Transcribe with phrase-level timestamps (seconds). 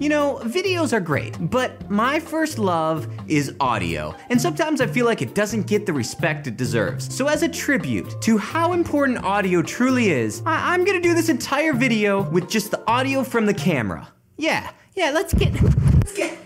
[0.00, 5.06] You know, videos are great, but my first love is audio, and sometimes I feel
[5.06, 7.14] like it doesn't get the respect it deserves.
[7.14, 11.28] So, as a tribute to how important audio truly is, I- am gonna do this
[11.28, 14.08] entire video with just the audio from the camera.
[14.36, 15.52] Yeah, yeah, let's get.
[15.62, 16.38] Let's get.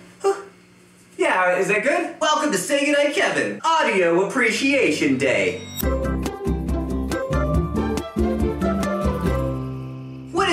[1.16, 2.16] Yeah, is that good?
[2.20, 5.62] Welcome to Say Goodnight Kevin, Audio Appreciation Day.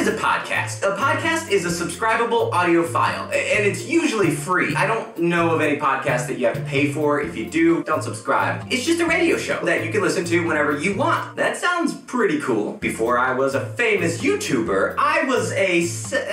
[0.07, 0.83] Is a podcast?
[0.83, 4.75] A podcast is a subscribable audio file, and it's usually free.
[4.75, 7.21] I don't know of any podcast that you have to pay for.
[7.21, 8.67] If you do, don't subscribe.
[8.71, 11.35] It's just a radio show that you can listen to whenever you want.
[11.37, 12.73] That sounds pretty cool.
[12.73, 15.81] Before I was a famous YouTuber, I was a.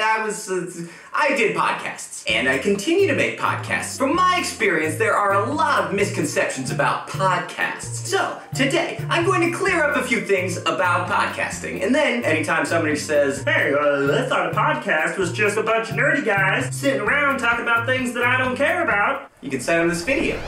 [0.03, 0.51] I was.
[0.51, 3.99] A, I did podcasts, and I continue to make podcasts.
[3.99, 8.07] From my experience, there are a lot of misconceptions about podcasts.
[8.07, 12.65] So, today, I'm going to clear up a few things about podcasting, and then anytime
[12.65, 16.75] somebody says, Hey, uh, I thought a podcast was just a bunch of nerdy guys
[16.75, 20.03] sitting around talking about things that I don't care about, you can send them this
[20.03, 20.41] video.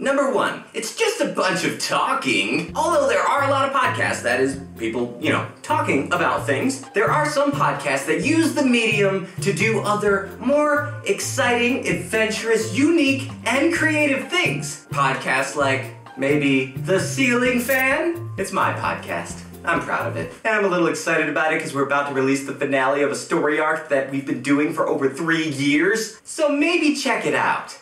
[0.00, 2.72] Number one, it's just a bunch of talking.
[2.74, 6.80] Although there are a lot of podcasts, that is, people, you know, talking about things,
[6.94, 13.30] there are some podcasts that use the medium to do other, more exciting, adventurous, unique,
[13.44, 14.86] and creative things.
[14.88, 18.30] Podcasts like maybe The Ceiling Fan.
[18.38, 19.44] It's my podcast.
[19.66, 20.32] I'm proud of it.
[20.44, 23.10] And I'm a little excited about it because we're about to release the finale of
[23.10, 26.18] a story arc that we've been doing for over three years.
[26.24, 27.78] So maybe check it out.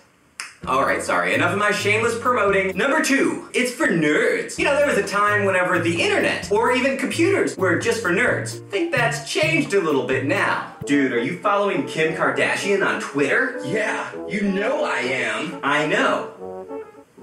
[0.66, 2.76] Alright, sorry, enough of my shameless promoting.
[2.76, 4.58] Number two, it's for nerds.
[4.58, 8.10] You know, there was a time whenever the internet, or even computers, were just for
[8.10, 8.62] nerds.
[8.66, 10.74] I think that's changed a little bit now.
[10.84, 13.60] Dude, are you following Kim Kardashian on Twitter?
[13.64, 15.60] Yeah, you know I am.
[15.62, 16.34] I know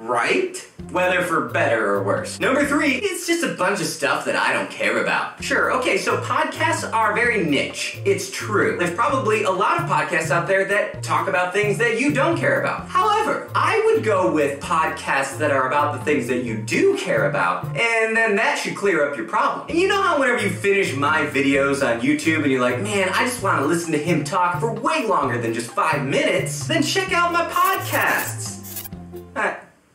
[0.05, 0.57] right?
[0.91, 2.39] Whether for better or worse.
[2.39, 5.43] Number three, it's just a bunch of stuff that I don't care about.
[5.43, 7.99] Sure, okay, so podcasts are very niche.
[8.05, 8.77] It's true.
[8.77, 12.37] There's probably a lot of podcasts out there that talk about things that you don't
[12.37, 12.87] care about.
[12.87, 17.29] However, I would go with podcasts that are about the things that you do care
[17.29, 19.67] about, and then that should clear up your problem.
[19.69, 23.09] And you know how whenever you finish my videos on YouTube and you're like, man,
[23.09, 26.67] I just want to listen to him talk for way longer than just five minutes,
[26.67, 28.55] then check out my podcasts.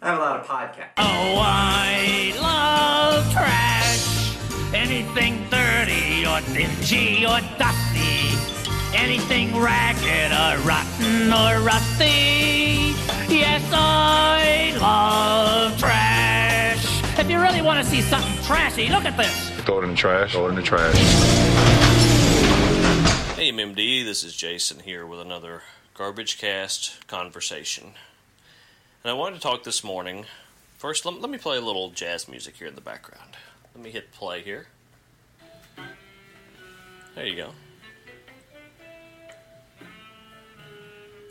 [0.02, 0.92] I have a lot of podcasts.
[0.96, 4.34] Oh, I love trash.
[4.74, 8.32] Anything dirty or dingy or dusty.
[8.96, 12.94] Anything ragged or rotten or rusty.
[13.28, 17.18] Yes, I love trash.
[17.18, 19.50] If you really want to see something trashy, look at this.
[19.66, 20.32] Throw it in the trash.
[20.32, 20.96] Throw it in the trash.
[23.36, 24.02] Hey, MMD.
[24.02, 25.62] This is Jason here with another
[25.92, 27.92] Garbage Cast conversation.
[29.02, 30.26] And I wanted to talk this morning.
[30.76, 33.30] First, let, let me play a little jazz music here in the background.
[33.74, 34.66] Let me hit play here.
[37.14, 37.50] There you go.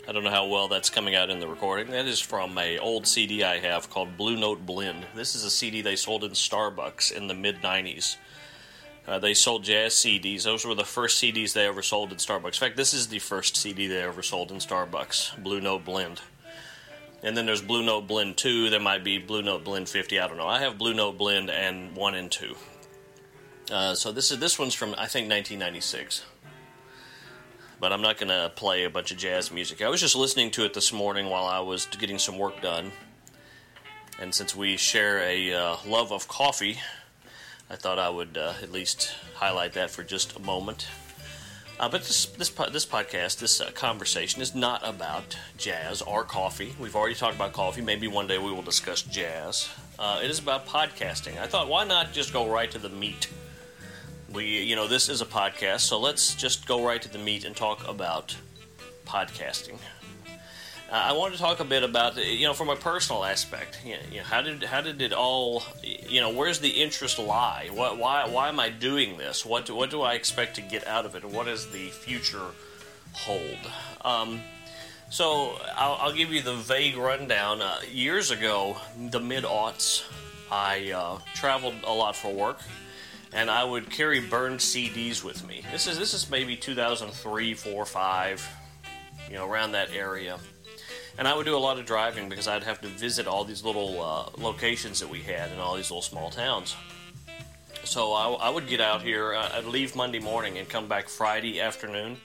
[0.08, 1.92] I don't know how well that's coming out in the recording.
[1.92, 5.06] That is from a old CD I have called Blue Note Blend.
[5.14, 8.16] This is a CD they sold in Starbucks in the mid 90s.
[9.06, 10.42] Uh, they sold jazz CDs.
[10.42, 12.46] Those were the first CDs they ever sold in Starbucks.
[12.46, 16.20] In fact, this is the first CD they ever sold in Starbucks, Blue Note Blend.
[17.22, 18.70] And then there's Blue Note Blend 2.
[18.70, 20.18] There might be Blue Note Blend 50.
[20.18, 20.46] I don't know.
[20.46, 22.54] I have Blue Note Blend and 1 and 2.
[23.70, 26.24] Uh, so this is this one's from I think 1996.
[27.78, 29.80] But I'm not going to play a bunch of jazz music.
[29.80, 32.92] I was just listening to it this morning while I was getting some work done.
[34.18, 36.78] And since we share a uh, love of coffee,
[37.70, 40.88] I thought I would uh, at least highlight that for just a moment.
[41.80, 46.74] Uh, but this this this podcast, this uh, conversation is not about jazz or coffee.
[46.78, 47.80] We've already talked about coffee.
[47.80, 49.66] Maybe one day we will discuss jazz.
[49.98, 51.40] Uh, it is about podcasting.
[51.40, 53.28] I thought, why not just go right to the meat?
[54.30, 57.46] We, you know, this is a podcast, so let's just go right to the meat
[57.46, 58.36] and talk about
[59.06, 59.78] podcasting.
[60.92, 63.80] I wanted to talk a bit about, you know, from a personal aspect.
[63.84, 67.68] You know, how did how did it all, you know, where's the interest lie?
[67.72, 69.46] What, why why am I doing this?
[69.46, 71.24] What do, what do I expect to get out of it?
[71.24, 72.46] What does the future
[73.12, 73.58] hold?
[74.04, 74.40] Um,
[75.10, 77.62] so I'll, I'll, give you the vague rundown.
[77.62, 78.76] Uh, years ago,
[79.10, 80.04] the mid aughts,
[80.50, 82.58] I uh, traveled a lot for work,
[83.32, 85.62] and I would carry burned CDs with me.
[85.70, 88.48] This is this is maybe 2003, 4, 5,
[89.28, 90.40] you know, around that area
[91.20, 93.62] and I would do a lot of driving because I'd have to visit all these
[93.62, 96.74] little uh, locations that we had in all these little small towns.
[97.84, 99.34] So I, I would get out here.
[99.34, 102.16] Uh, I'd leave Monday morning and come back Friday afternoon,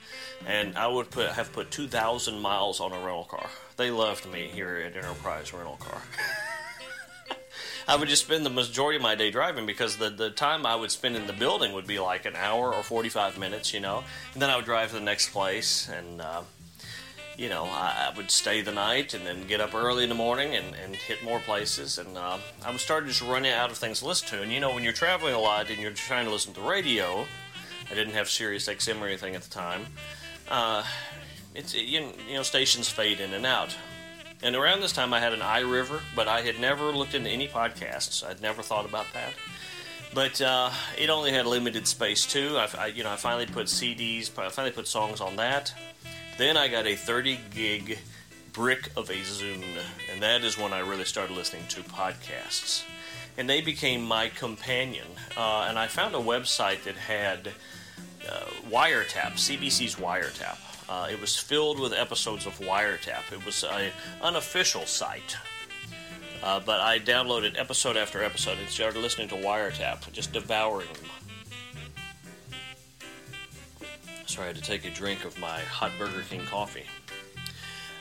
[0.46, 3.50] and I would put have put two thousand miles on a rental car.
[3.76, 6.00] They loved me here at Enterprise Rental Car.
[7.88, 10.74] I would just spend the majority of my day driving because the, the time I
[10.74, 14.02] would spend in the building would be like an hour or 45 minutes, you know.
[14.32, 16.42] And then I would drive to the next place and, uh,
[17.36, 20.14] you know, I, I would stay the night and then get up early in the
[20.14, 21.98] morning and, and hit more places.
[21.98, 24.42] And uh, I was starting to just running out of things to listen to.
[24.42, 27.26] And, you know, when you're traveling a lot and you're trying to listen to radio,
[27.90, 29.86] I didn't have Sirius XM or anything at the time.
[30.48, 30.84] Uh,
[31.54, 33.74] it's you know stations fade in and out.
[34.42, 37.48] And around this time, I had an iRiver, but I had never looked into any
[37.48, 38.24] podcasts.
[38.24, 39.32] I'd never thought about that.
[40.12, 42.56] But uh, it only had limited space too.
[42.58, 44.30] I, I, you know, I finally put CDs.
[44.38, 45.72] I finally put songs on that.
[46.38, 47.98] Then I got a 30 gig
[48.52, 49.62] brick of a Zune,
[50.12, 52.84] and that is when I really started listening to podcasts.
[53.38, 55.06] And they became my companion.
[55.36, 57.48] Uh, and I found a website that had
[58.28, 60.58] uh, Wiretap, CBC's Wiretap.
[60.88, 63.32] Uh, it was filled with episodes of Wiretap.
[63.32, 63.90] It was an
[64.22, 65.36] unofficial site.
[66.42, 71.25] Uh, but I downloaded episode after episode and started listening to Wiretap, just devouring them.
[74.26, 76.86] So I had to take a drink of my hot Burger King coffee,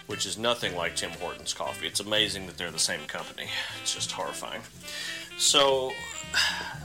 [0.07, 1.87] which is nothing like Tim Hortons coffee.
[1.87, 3.47] It's amazing that they're the same company.
[3.81, 4.61] It's just horrifying.
[5.37, 5.91] So,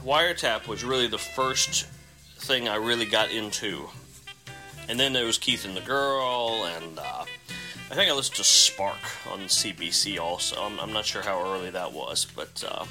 [0.05, 1.87] Wiretap was really the first
[2.39, 3.89] thing I really got into
[4.91, 7.25] and then there was Keith and the Girl, and uh,
[7.93, 8.99] I think I listened to Spark
[9.31, 10.61] on CBC also.
[10.61, 12.87] I'm, I'm not sure how early that was, but uh,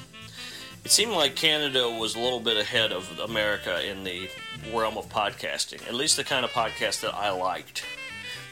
[0.84, 4.30] it seemed like Canada was a little bit ahead of America in the
[4.72, 7.84] realm of podcasting, at least the kind of podcast that I liked.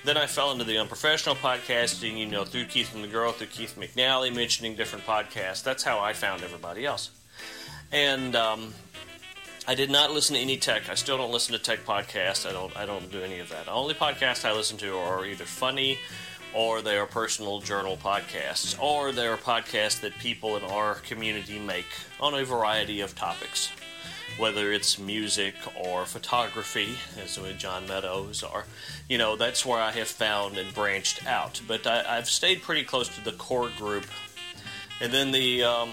[0.04, 3.48] Then I fell into the unprofessional podcasting, you know, through Keith and the Girl, through
[3.48, 5.62] Keith Malley mentioning different podcasts.
[5.62, 7.10] That's how I found everybody else.
[7.90, 8.74] And um,
[9.66, 10.88] I did not listen to any tech.
[10.88, 12.48] I still don't listen to tech podcasts.
[12.48, 12.74] I don't.
[12.76, 13.66] I don't do any of that.
[13.66, 15.98] The only podcasts I listen to are either funny,
[16.54, 21.58] or they are personal journal podcasts, or they are podcasts that people in our community
[21.58, 21.86] make
[22.20, 23.70] on a variety of topics,
[24.38, 28.64] whether it's music or photography, as with John Meadows, or
[29.08, 31.60] you know that's where I have found and branched out.
[31.66, 34.06] But I, have stayed pretty close to the core group,
[35.00, 35.64] and then the.
[35.64, 35.90] Um,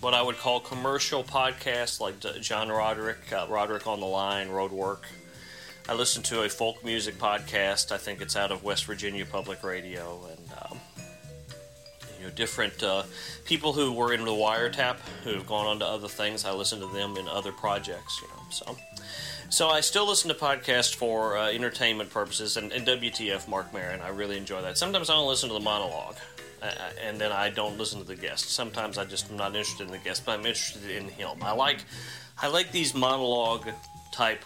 [0.00, 5.00] what I would call commercial podcasts like John Roderick, uh, Roderick on the Line, Roadwork.
[5.88, 7.92] I listen to a folk music podcast.
[7.92, 10.78] I think it's out of West Virginia Public Radio, and um,
[12.18, 13.04] you know different uh,
[13.46, 16.44] people who were in the wiretap who have gone on to other things.
[16.44, 18.20] I listen to them in other projects.
[18.20, 18.76] You know, so
[19.48, 24.02] so I still listen to podcasts for uh, entertainment purposes, and, and WTF Mark Maron.
[24.02, 24.76] I really enjoy that.
[24.76, 26.16] Sometimes I don't listen to the monologue
[27.04, 28.50] and then I don't listen to the guest.
[28.50, 31.38] Sometimes I just am not interested in the guest, but I'm interested in him.
[31.40, 31.84] I like
[32.36, 33.68] I like these monologue
[34.12, 34.44] type.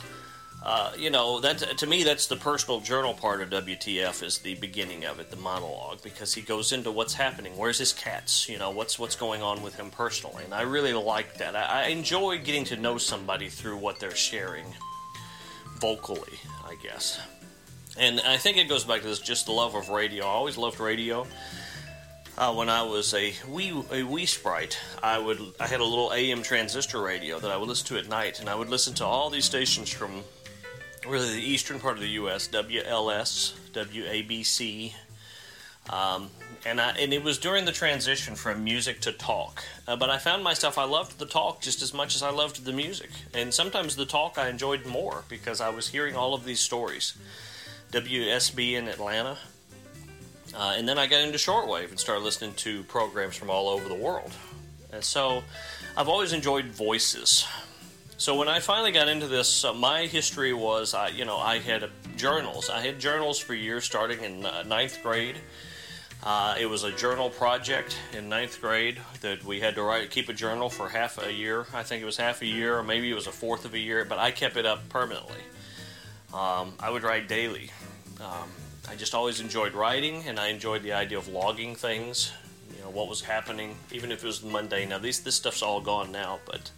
[0.64, 4.54] Uh, you know that to me that's the personal journal part of WTF is the
[4.54, 7.56] beginning of it, the monologue, because he goes into what's happening.
[7.56, 8.48] Where's his cats?
[8.48, 11.56] You know what's what's going on with him personally, and I really like that.
[11.56, 14.66] I, I enjoy getting to know somebody through what they're sharing
[15.80, 17.20] vocally, I guess.
[17.98, 20.24] And I think it goes back to this just the love of radio.
[20.24, 21.26] I always loved radio.
[22.38, 26.12] Uh, when I was a wee a wee sprite, I would I had a little
[26.12, 29.04] AM transistor radio that I would listen to at night, and I would listen to
[29.04, 30.22] all these stations from
[31.06, 32.48] really the eastern part of the U.S.
[32.48, 34.92] WLS, WABC,
[35.90, 36.30] um,
[36.64, 39.64] and I, and it was during the transition from music to talk.
[39.88, 42.64] Uh, but I found myself I loved the talk just as much as I loved
[42.64, 46.44] the music, and sometimes the talk I enjoyed more because I was hearing all of
[46.44, 47.14] these stories.
[47.92, 49.36] WSB in Atlanta.
[50.54, 53.88] Uh, and then I got into shortwave and started listening to programs from all over
[53.88, 54.32] the world.
[54.92, 55.42] And so
[55.96, 57.46] I've always enjoyed voices.
[58.22, 61.58] So when I finally got into this, uh, my history was, I, you know, I
[61.58, 62.70] had journals.
[62.70, 65.38] I had journals for years, starting in uh, ninth grade.
[66.22, 70.28] Uh, it was a journal project in ninth grade that we had to write, keep
[70.28, 71.66] a journal for half a year.
[71.74, 73.78] I think it was half a year, or maybe it was a fourth of a
[73.80, 75.42] year, but I kept it up permanently.
[76.32, 77.72] Um, I would write daily.
[78.20, 78.48] Um,
[78.88, 82.30] I just always enjoyed writing, and I enjoyed the idea of logging things.
[82.72, 84.90] You know what was happening, even if it was mundane.
[84.90, 86.70] Now these this stuff's all gone now, but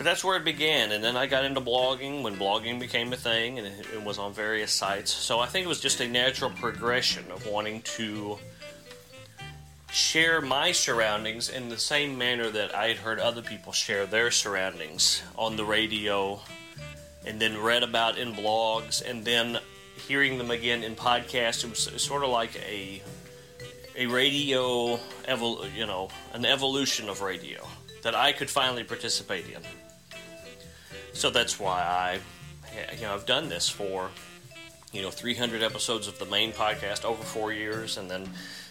[0.00, 0.92] but that's where it began.
[0.92, 4.32] And then I got into blogging when blogging became a thing, and it, was on
[4.32, 5.10] various sites.
[5.12, 8.38] So I think it was just a natural progression of wanting to
[9.92, 14.30] share my surroundings in the same manner that I had heard other people share their
[14.30, 16.40] surroundings on the radio
[17.26, 19.58] and then read about in blogs and then
[20.08, 23.02] hearing them again in podcasts, it was sort of like a
[23.98, 27.66] a radio, evol- you know, an evolution of radio
[28.02, 29.60] that I could finally participate in.
[31.12, 34.10] So that's why I, you know, I've done this for
[34.92, 38.28] you know 300 episodes of the main podcast over four years, and then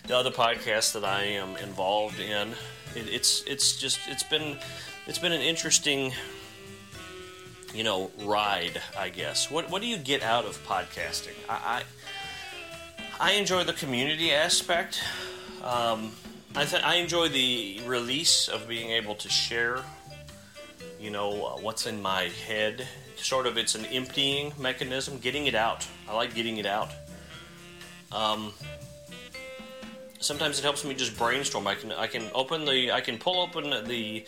[0.07, 2.49] the other podcasts that I am involved in.
[2.95, 4.57] It, it's it's just it's been
[5.07, 6.11] it's been an interesting
[7.73, 9.49] you know ride, I guess.
[9.51, 11.35] What what do you get out of podcasting?
[11.47, 11.83] I
[13.19, 15.01] I, I enjoy the community aspect.
[15.63, 16.11] Um,
[16.55, 19.83] I th- I enjoy the release of being able to share
[20.99, 22.87] you know uh, what's in my head.
[23.15, 25.87] Sort of it's an emptying mechanism getting it out.
[26.07, 26.89] I like getting it out.
[28.11, 28.53] Um,
[30.19, 31.67] sometimes it helps me just brainstorm.
[31.67, 34.25] I can i can open the i can pull open the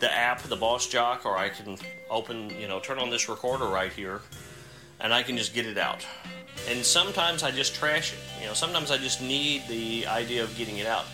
[0.00, 1.78] the app the Bossjock or i can
[2.10, 4.20] open you know turn on this recorder right here
[5.00, 6.06] and i can just get it out.
[6.68, 8.18] And sometimes i just trash it.
[8.40, 11.04] You know sometimes i just need the idea of getting it out.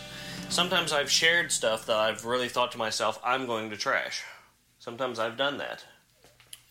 [0.49, 4.23] Sometimes i've shared stuff that i've really thought to myself i'm going to trash
[4.79, 5.83] Sometimes I've done that.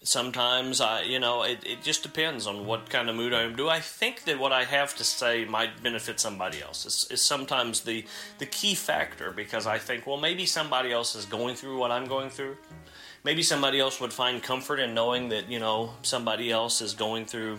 [0.03, 3.55] Sometimes I, you know, it, it just depends on what kind of mood I'm.
[3.55, 6.87] Do I think that what I have to say might benefit somebody else?
[6.87, 8.07] Is, is sometimes the
[8.39, 12.07] the key factor because I think, well, maybe somebody else is going through what I'm
[12.07, 12.57] going through.
[13.25, 17.27] Maybe somebody else would find comfort in knowing that you know somebody else is going
[17.27, 17.59] through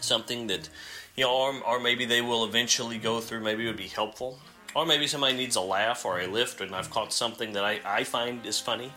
[0.00, 0.68] something that
[1.14, 3.42] you know, or, or maybe they will eventually go through.
[3.42, 4.40] Maybe it would be helpful,
[4.74, 7.80] or maybe somebody needs a laugh or a lift, and I've caught something that I,
[7.84, 8.90] I find is funny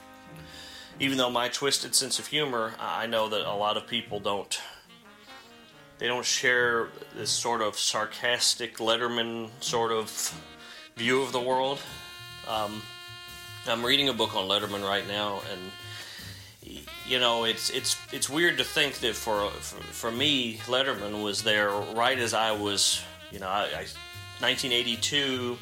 [1.00, 4.60] even though my twisted sense of humor, I know that a lot of people don't.
[6.00, 10.34] They don't share this sort of sarcastic Letterman sort of
[10.96, 11.80] view of the world.
[12.48, 12.82] Um,
[13.68, 18.58] I'm reading a book on Letterman right now, and you know it's it's it's weird
[18.58, 23.02] to think that for for, for me, Letterman was there right as I was.
[23.32, 23.86] You know, I, I
[24.40, 25.58] 1982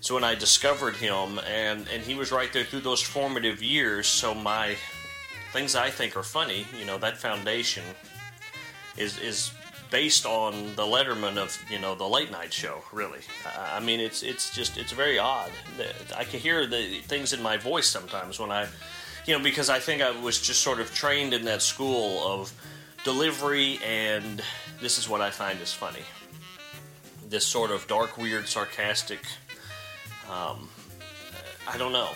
[0.00, 4.06] so when I discovered him, and and he was right there through those formative years.
[4.06, 4.76] So my
[5.52, 7.82] things I think are funny, you know, that foundation
[8.96, 9.52] is is
[9.90, 12.82] based on the Letterman of you know the late night show.
[12.92, 15.50] Really, I mean, it's it's just it's very odd.
[16.16, 18.68] I can hear the things in my voice sometimes when I,
[19.26, 22.52] you know, because I think I was just sort of trained in that school of
[23.04, 24.42] delivery, and
[24.80, 26.02] this is what I find is funny.
[27.28, 29.20] This sort of dark, weird, sarcastic
[30.30, 30.68] um,
[31.66, 32.10] I don't know.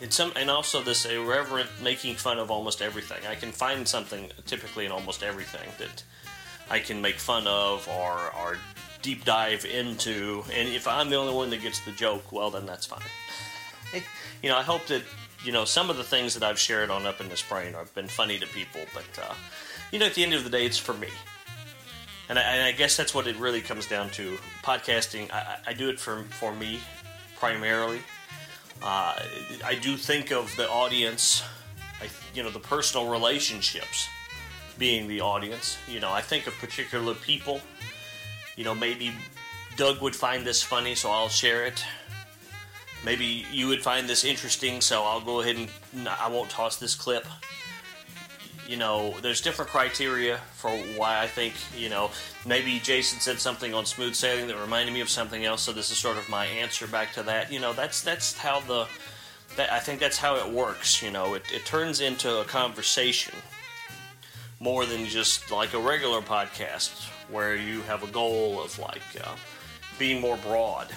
[0.00, 3.26] It's some, and also this irreverent making fun of almost everything.
[3.26, 6.02] I can find something typically in almost everything that
[6.68, 8.58] I can make fun of or, or
[9.02, 10.42] deep dive into.
[10.52, 14.02] And if I'm the only one that gets the joke, well, then that's fine.
[14.42, 15.02] you know, I hope that
[15.44, 17.94] you know some of the things that I've shared on Up in This Brain have
[17.94, 19.34] been funny to people, but uh,
[19.92, 21.08] you know, at the end of the day, it's for me.
[22.28, 24.38] And I, and I, guess that's what it really comes down to.
[24.62, 26.80] Podcasting, I, I do it for for me
[27.44, 28.00] primarily.
[28.82, 29.14] Uh,
[29.62, 31.42] I do think of the audience,
[32.00, 34.08] I, you know, the personal relationships
[34.78, 35.76] being the audience.
[35.86, 37.60] You know, I think of particular people.
[38.56, 39.12] You know, maybe
[39.76, 41.84] Doug would find this funny, so I'll share it.
[43.04, 46.94] Maybe you would find this interesting, so I'll go ahead and I won't toss this
[46.94, 47.26] clip
[48.68, 52.10] you know, there's different criteria for why I think, you know,
[52.46, 55.90] maybe Jason said something on smooth sailing that reminded me of something else, so this
[55.90, 57.52] is sort of my answer back to that.
[57.52, 58.86] You know, that's that's how the
[59.56, 61.34] that I think that's how it works, you know.
[61.34, 63.34] It it turns into a conversation
[64.60, 69.34] more than just like a regular podcast where you have a goal of like uh,
[69.98, 70.88] being more broad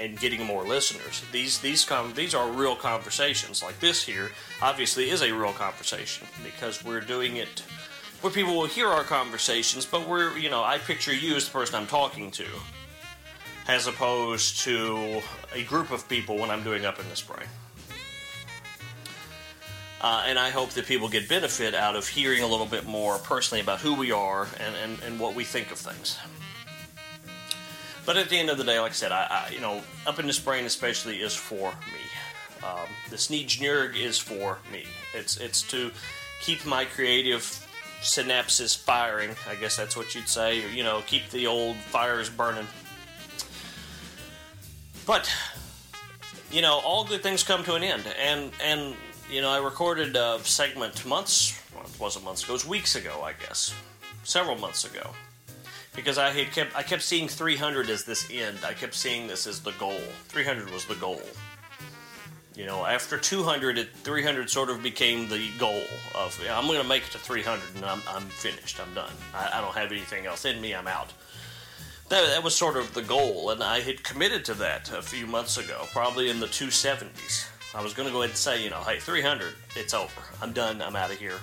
[0.00, 1.22] and getting more listeners.
[1.30, 3.62] These these com- these are real conversations.
[3.62, 4.30] Like this here,
[4.62, 7.62] obviously, is a real conversation because we're doing it
[8.22, 11.52] where people will hear our conversations, but we're you know I picture you as the
[11.52, 12.46] person I'm talking to,
[13.68, 15.20] as opposed to
[15.54, 17.48] a group of people when I'm doing up in the brain.
[20.02, 23.18] Uh, and I hope that people get benefit out of hearing a little bit more
[23.18, 26.18] personally about who we are and, and, and what we think of things.
[28.10, 30.18] But at the end of the day, like I said, I, I you know, up
[30.18, 32.66] in the brain especially is for me.
[32.66, 34.82] Um, the Sneejnurg is for me.
[35.14, 35.92] It's it's to
[36.40, 37.42] keep my creative
[38.02, 39.30] synapses firing.
[39.48, 40.64] I guess that's what you'd say.
[40.64, 42.66] Or, you know, keep the old fires burning.
[45.06, 45.32] But
[46.50, 48.96] you know, all good things come to an end, and and
[49.30, 51.62] you know, I recorded a segment months.
[51.72, 52.54] Well, it wasn't months ago.
[52.54, 53.72] It was weeks ago, I guess,
[54.24, 55.12] several months ago
[55.94, 58.58] because I had kept I kept seeing 300 as this end.
[58.64, 60.00] I kept seeing this as the goal.
[60.28, 61.22] 300 was the goal.
[62.56, 65.82] You know, after 200, it, 300 sort of became the goal
[66.14, 68.80] of I'm going to make it to 300 and I'm, I'm finished.
[68.80, 69.12] I'm done.
[69.34, 70.74] I, I don't have anything else in me.
[70.74, 71.12] I'm out.
[72.10, 75.28] That, that was sort of the goal, and I had committed to that a few
[75.28, 77.46] months ago, probably in the 270s.
[77.72, 80.20] I was going to go ahead and say, you know, hey, 300, it's over.
[80.42, 80.82] I'm done.
[80.82, 81.38] I'm out of here.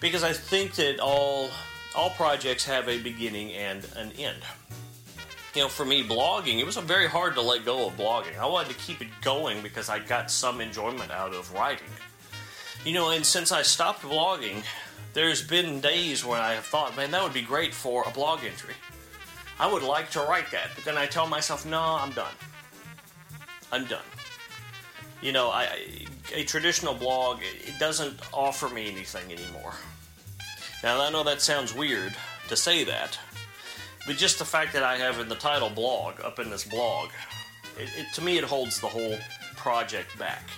[0.00, 1.50] Because I think that all
[1.94, 4.42] all projects have a beginning and an end.
[5.54, 8.38] You know, for me, blogging, it was very hard to let go of blogging.
[8.38, 11.88] I wanted to keep it going because I got some enjoyment out of writing.
[12.84, 14.62] You know, and since I stopped blogging,
[15.12, 18.44] there's been days when I have thought, man, that would be great for a blog
[18.44, 18.74] entry.
[19.58, 22.32] I would like to write that, but then I tell myself, no, I'm done.
[23.72, 24.04] I'm done.
[25.20, 25.68] You know, I,
[26.32, 29.74] a traditional blog it doesn't offer me anything anymore.
[30.82, 32.14] Now I know that sounds weird
[32.48, 33.18] to say that,
[34.06, 37.10] but just the fact that I have in the title blog up in this blog,
[37.78, 39.16] it, it, to me it holds the whole
[39.56, 40.48] project back.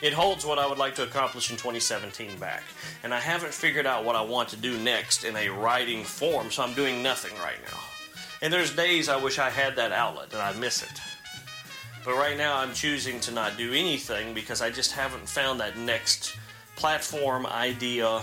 [0.00, 2.62] It holds what I would like to accomplish in 2017 back,
[3.02, 6.50] and I haven't figured out what I want to do next in a writing form,
[6.50, 7.78] so I'm doing nothing right now.
[8.40, 11.00] And there's days I wish I had that outlet and I miss it.
[12.04, 15.76] But right now I'm choosing to not do anything because I just haven't found that
[15.76, 16.36] next
[16.76, 18.22] platform idea.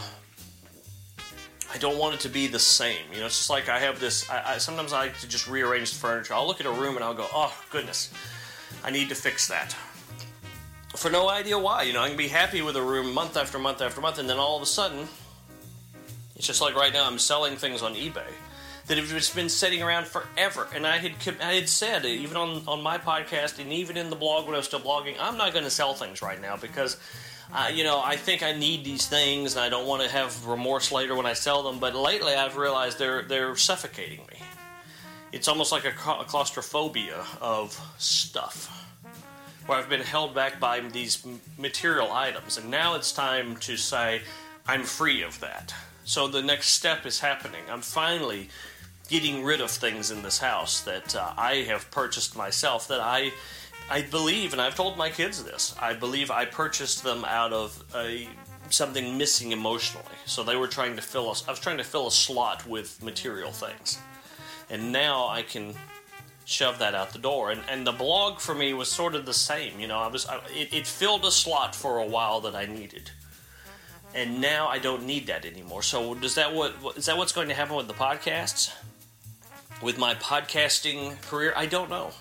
[1.73, 3.05] I don't want it to be the same.
[3.11, 4.29] You know, it's just like I have this.
[4.29, 6.33] I, I, sometimes I like to just rearrange the furniture.
[6.33, 8.13] I'll look at a room and I'll go, oh, goodness,
[8.83, 9.75] I need to fix that.
[10.95, 11.83] For no idea why.
[11.83, 14.29] You know, I can be happy with a room month after month after month, and
[14.29, 15.07] then all of a sudden,
[16.35, 18.31] it's just like right now I'm selling things on eBay
[18.87, 20.67] that have just been sitting around forever.
[20.73, 24.15] And I had I had said even on on my podcast and even in the
[24.15, 26.97] blog when I was still blogging, I'm not going to sell things right now because.
[27.53, 30.45] Uh, you know, I think I need these things, and I don't want to have
[30.45, 31.79] remorse later when I sell them.
[31.79, 34.39] But lately, I've realized they're they're suffocating me.
[35.31, 38.87] It's almost like a, a claustrophobia of stuff,
[39.65, 41.25] where I've been held back by these
[41.57, 44.21] material items, and now it's time to say
[44.67, 45.73] I'm free of that.
[46.03, 47.61] So the next step is happening.
[47.69, 48.49] I'm finally
[49.09, 53.31] getting rid of things in this house that uh, I have purchased myself that I
[53.89, 55.75] I believe and I've told my kids this.
[55.79, 58.27] I believe I purchased them out of a
[58.69, 60.05] something missing emotionally.
[60.25, 63.01] So they were trying to fill us I was trying to fill a slot with
[63.03, 63.99] material things.
[64.69, 65.75] And now I can
[66.45, 67.51] shove that out the door.
[67.51, 70.25] And and the blog for me was sort of the same, you know, I was
[70.25, 73.11] I, it, it filled a slot for a while that I needed
[74.15, 75.83] and now I don't need that anymore.
[75.83, 78.71] So does that what is that what's going to happen with the podcasts?
[79.81, 81.53] with my podcasting career?
[81.55, 82.11] I don't know.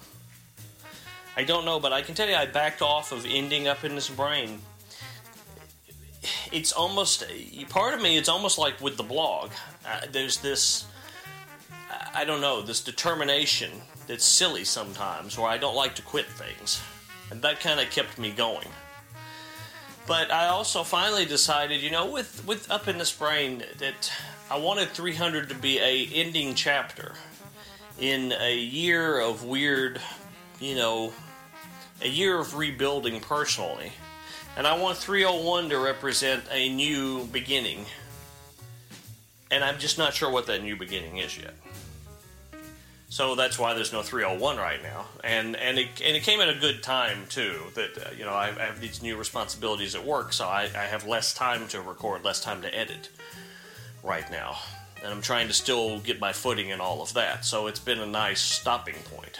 [1.36, 3.94] I don't know, but I can tell you I backed off of ending up in
[3.94, 4.60] this brain.
[6.52, 7.24] It's almost,
[7.68, 9.50] part of me, it's almost like with the blog.
[9.84, 10.86] Uh, there's this,
[12.14, 13.70] I don't know, this determination
[14.06, 16.80] that's silly sometimes where I don't like to quit things.
[17.30, 18.68] And that kind of kept me going.
[20.06, 24.12] But I also finally decided, you know, with, with Up in this Brain, that
[24.50, 27.14] I wanted 300 to be a ending chapter
[27.98, 30.00] in a year of weird,
[30.60, 31.12] you know,
[32.04, 33.92] a year of rebuilding personally.
[34.56, 37.86] And I want 301 to represent a new beginning.
[39.50, 41.54] And I'm just not sure what that new beginning is yet.
[43.08, 46.48] So that's why there's no 301 right now, and and it and it came at
[46.48, 47.60] a good time too.
[47.74, 50.86] That uh, you know I, I, have these new responsibilities at work, so I, I
[50.86, 53.10] have less time to record, less time to edit
[54.02, 54.56] right now
[55.04, 57.44] and I'm trying to still get my footing and all of that.
[57.44, 59.38] So it's been a nice stopping point.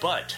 [0.00, 0.36] But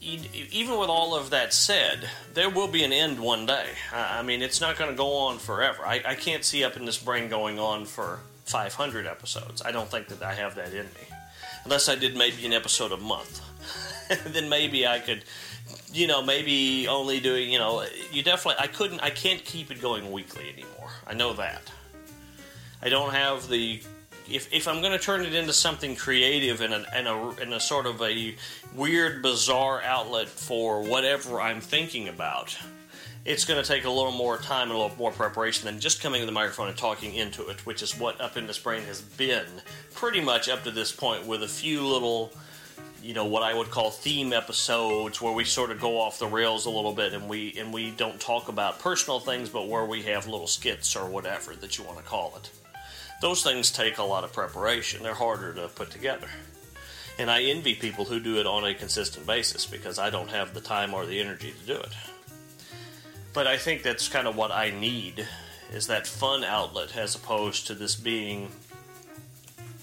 [0.00, 3.68] even with all of that said, there will be an end one day.
[3.92, 5.86] I mean, it's not going to go on forever.
[5.86, 9.62] I, I, can't see up in this brain going on for 500 episodes.
[9.62, 11.16] I don't think that I have that in me.
[11.64, 13.40] Unless I did maybe an episode a month.
[14.26, 15.24] then maybe I could,
[15.92, 19.80] you know, maybe only doing, you know, you definitely, I couldn't, I can't keep it
[19.80, 20.90] going weekly anymore.
[21.06, 21.62] I know that.
[22.82, 23.80] I don't have the
[24.28, 27.52] if, if I'm going to turn it into something creative and a, and, a, and
[27.52, 28.34] a sort of a
[28.74, 32.56] weird, bizarre outlet for whatever I'm thinking about,
[33.24, 36.02] it's going to take a little more time and a little more preparation than just
[36.02, 38.82] coming to the microphone and talking into it, which is what Up in This Brain
[38.84, 39.46] has been
[39.94, 42.32] pretty much up to this point, with a few little,
[43.02, 46.26] you know, what I would call theme episodes where we sort of go off the
[46.26, 49.84] rails a little bit and we and we don't talk about personal things, but where
[49.84, 52.50] we have little skits or whatever that you want to call it.
[53.24, 55.02] Those things take a lot of preparation.
[55.02, 56.28] They're harder to put together.
[57.18, 60.52] And I envy people who do it on a consistent basis because I don't have
[60.52, 61.94] the time or the energy to do it.
[63.32, 65.26] But I think that's kind of what I need
[65.72, 68.50] is that fun outlet as opposed to this being,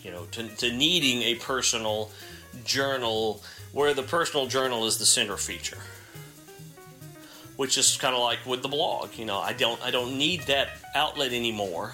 [0.03, 2.11] you know, to, to needing a personal
[2.63, 5.79] journal where the personal journal is the center feature
[7.55, 10.41] which is kind of like with the blog you know i don't i don't need
[10.41, 11.93] that outlet anymore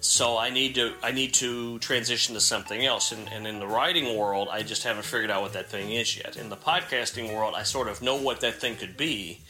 [0.00, 3.12] so I need to I need to transition to something else.
[3.12, 6.16] And, and, in the writing world, I just haven't figured out what that thing is
[6.16, 6.36] yet.
[6.36, 9.40] In the podcasting world, I sort of know what that thing could be,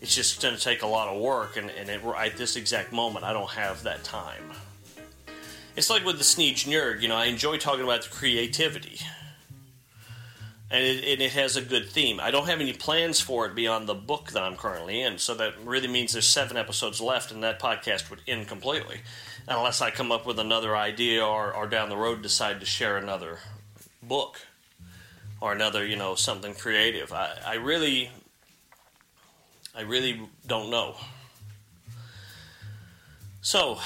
[0.00, 2.92] It's just going to take a lot of work, and, and it, at this exact
[2.92, 4.52] moment, I don't have that time.
[5.76, 8.98] It's like with the Sneege Nerd, you know, I enjoy talking about the creativity.
[10.72, 12.20] And it, and it has a good theme.
[12.20, 15.34] I don't have any plans for it beyond the book that I'm currently in, so
[15.34, 19.00] that really means there's seven episodes left, and that podcast would end completely.
[19.50, 22.96] Unless I come up with another idea or, or down the road decide to share
[22.96, 23.40] another
[24.00, 24.40] book
[25.40, 27.12] or another, you know, something creative.
[27.12, 28.12] I, I really,
[29.74, 30.94] I really don't know.
[33.42, 33.80] So,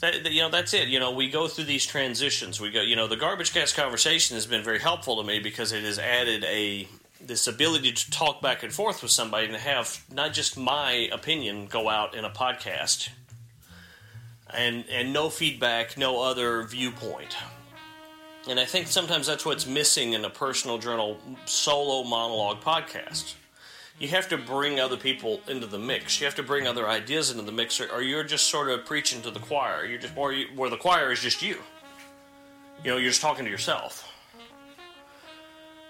[0.00, 0.88] that, you know, that's it.
[0.88, 2.60] You know, we go through these transitions.
[2.60, 5.70] We go, you know, the garbage cast conversation has been very helpful to me because
[5.70, 6.88] it has added a
[7.20, 11.66] this ability to talk back and forth with somebody and have not just my opinion
[11.66, 13.08] go out in a podcast
[14.56, 17.36] and and no feedback, no other viewpoint.
[18.48, 23.34] And I think sometimes that's what's missing in a personal journal solo monologue podcast.
[23.98, 26.20] You have to bring other people into the mix.
[26.20, 28.84] You have to bring other ideas into the mix, or, or you're just sort of
[28.84, 29.86] preaching to the choir.
[29.86, 31.58] You're just, or you, where the choir is just you.
[32.82, 34.10] You know, you're just talking to yourself.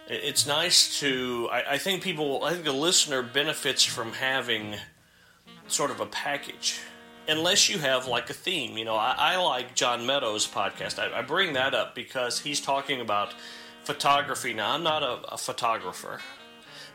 [0.06, 1.48] It's nice to.
[1.50, 2.44] I, I think people.
[2.44, 4.76] I think the listener benefits from having
[5.66, 6.78] sort of a package
[7.28, 8.76] unless you have like a theme.
[8.76, 10.98] You know, I, I like John Meadows' podcast.
[10.98, 13.34] I, I, bring that up because he's talking about
[13.84, 14.52] photography.
[14.52, 16.20] Now, I'm not a, a, photographer,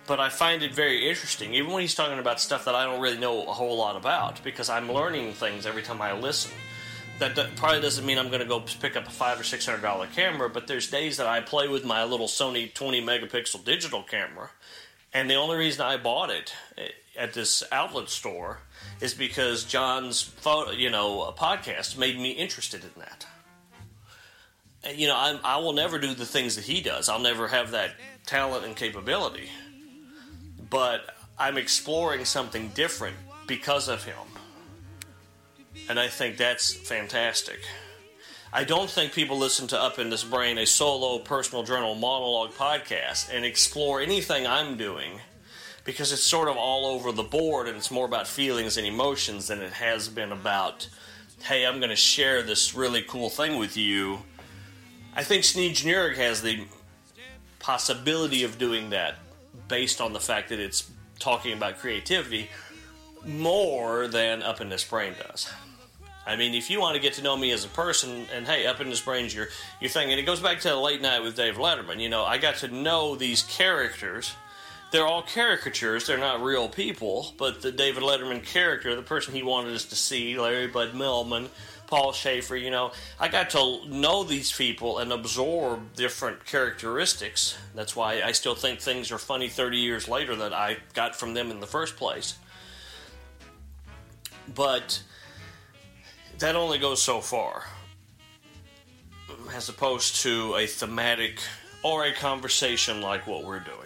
[0.08, 3.02] but I find it very interesting, even when he's talking about stuff that I don't
[3.02, 6.52] really know a whole lot about, because I'm learning things every time I listen.
[7.20, 9.82] That, probably doesn't mean I'm going to go pick up a five or six hundred
[9.82, 14.04] dollar camera, but there's days that I play with my little Sony 20 megapixel digital
[14.04, 14.52] camera,
[15.14, 18.60] and the only reason I bought it eh, at this outlet store
[19.02, 23.26] is because John's photo, you know, podcast made me interested in that.
[24.84, 27.10] And, you know, I, I will never do the things that he does.
[27.10, 27.92] I'll never have that
[28.26, 29.50] talent and capability.
[30.70, 33.18] But I'm exploring something different
[33.48, 34.16] because of him.
[35.90, 37.60] And I think that's fantastic.
[38.52, 42.52] I don't think people listen to Up in This Brain, a solo personal journal monologue
[42.54, 45.20] podcast, and explore anything I'm doing
[45.84, 49.50] because it's sort of all over the board and it's more about feelings and emotions
[49.50, 50.90] than it has been about,
[51.44, 54.18] hey, I'm going to share this really cool thing with you.
[55.16, 56.66] I think Sneege Nurg has the
[57.60, 59.20] possibility of doing that
[59.68, 62.50] based on the fact that it's talking about creativity
[63.24, 65.52] more than Up in This Brain does.
[66.26, 68.66] I mean, if you want to get to know me as a person, and hey,
[68.68, 69.48] Up in This Brain's your,
[69.80, 72.00] your thing, and it goes back to the late night with Dave Letterman.
[72.00, 74.34] You know, I got to know these characters–
[74.92, 76.08] they're all caricatures.
[76.08, 77.34] They're not real people.
[77.38, 81.50] But the David Letterman character, the person he wanted us to see, Larry Bud Melman,
[81.88, 87.58] Paul Shaffer, you know, I got to know these people and absorb different characteristics.
[87.76, 91.34] That's why I still think things are funny 30 years later that I got from
[91.34, 92.38] them in the first place.
[94.54, 95.02] But
[96.40, 97.66] that only goes so far,
[99.54, 101.40] as opposed to a thematic
[101.84, 103.78] or a conversation like what we're doing.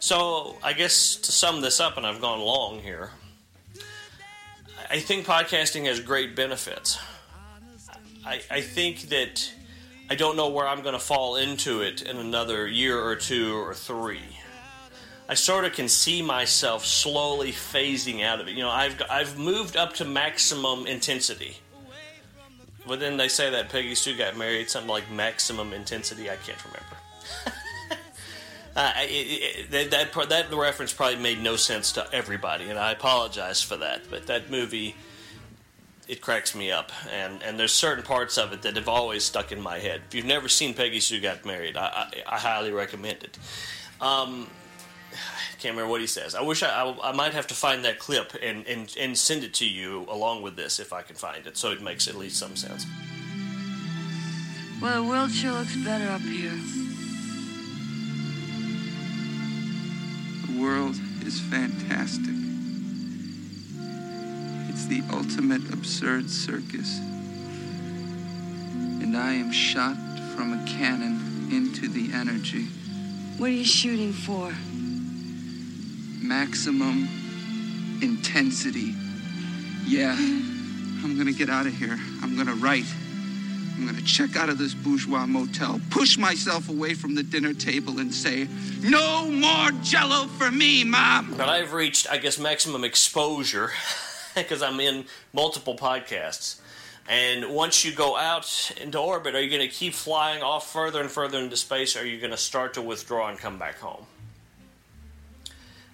[0.00, 3.10] So, I guess to sum this up, and I've gone long here,
[4.88, 6.98] I think podcasting has great benefits.
[8.24, 9.50] I, I think that
[10.08, 13.56] I don't know where I'm going to fall into it in another year or two
[13.56, 14.22] or three.
[15.28, 18.52] I sort of can see myself slowly phasing out of it.
[18.52, 21.58] You know, I've I've moved up to maximum intensity.
[22.86, 26.30] But then they say that Peggy Sue got married, something like maximum intensity.
[26.30, 26.96] I can't remember.
[28.76, 32.92] Uh, it, it, that, that that reference probably made no sense to everybody, and I
[32.92, 34.02] apologize for that.
[34.08, 34.94] But that movie,
[36.06, 39.50] it cracks me up, and and there's certain parts of it that have always stuck
[39.50, 40.02] in my head.
[40.06, 41.86] If you've never seen Peggy Sue Got Married, I,
[42.28, 43.36] I, I highly recommend it.
[44.00, 44.46] Um,
[45.58, 46.34] can't remember what he says.
[46.36, 49.42] I wish I, I, I, might have to find that clip and, and, and send
[49.42, 52.14] it to you along with this if I can find it, so it makes at
[52.14, 52.86] least some sense.
[54.80, 56.56] Well, the world sure looks better up here.
[60.46, 60.94] The world
[61.26, 62.34] is fantastic.
[64.68, 67.00] It's the ultimate absurd circus.
[69.00, 69.96] And I am shot
[70.36, 72.66] from a cannon into the energy.
[73.38, 74.52] What are you shooting for?
[76.20, 77.08] Maximum
[78.02, 78.94] intensity.
[79.84, 81.98] Yeah, I'm gonna get out of here.
[82.22, 82.84] I'm gonna write.
[83.76, 88.00] I'm gonna check out of this bourgeois motel, push myself away from the dinner table,
[88.00, 88.48] and say,
[88.80, 91.34] No more jello for me, Mom!
[91.36, 93.70] But I've reached, I guess, maximum exposure
[94.34, 96.60] because I'm in multiple podcasts.
[97.08, 101.00] And once you go out into orbit, are you going to keep flying off further
[101.00, 103.78] and further into space, or are you going to start to withdraw and come back
[103.78, 104.04] home?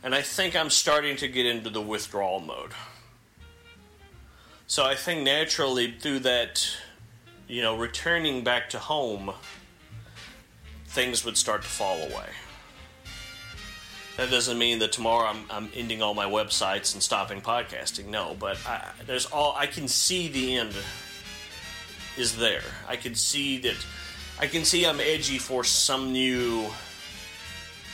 [0.05, 2.73] And I think I'm starting to get into the withdrawal mode.
[4.67, 6.69] So I think naturally through that,
[7.49, 9.33] you know, returning back to home,
[10.89, 12.29] things would start to fall away.
[14.19, 18.09] That doesn't mean that tomorrow I'm, I'm ending all my websites and stopping podcasting.
[18.09, 20.75] No, but I, there's all I can see the end
[22.19, 22.63] is there.
[22.87, 23.77] I can see that.
[24.39, 26.67] I can see I'm edgy for some new.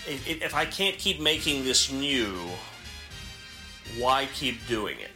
[0.06, 2.34] If, if I can't keep making this new,
[3.98, 5.10] why keep doing it?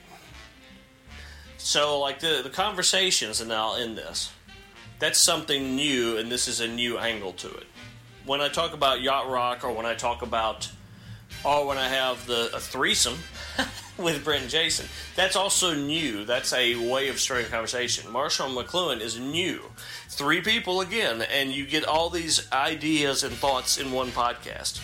[1.58, 4.30] So, like the the conversations, and I'll end this.
[4.98, 7.66] That's something new, and this is a new angle to it.
[8.26, 10.70] When I talk about yacht rock, or when I talk about,
[11.42, 13.18] or when I have the a threesome
[13.98, 16.26] with Brent and Jason, that's also new.
[16.26, 18.12] That's a way of starting a conversation.
[18.12, 19.62] Marshall McLuhan is new.
[20.14, 24.80] Three people again, and you get all these ideas and thoughts in one podcast.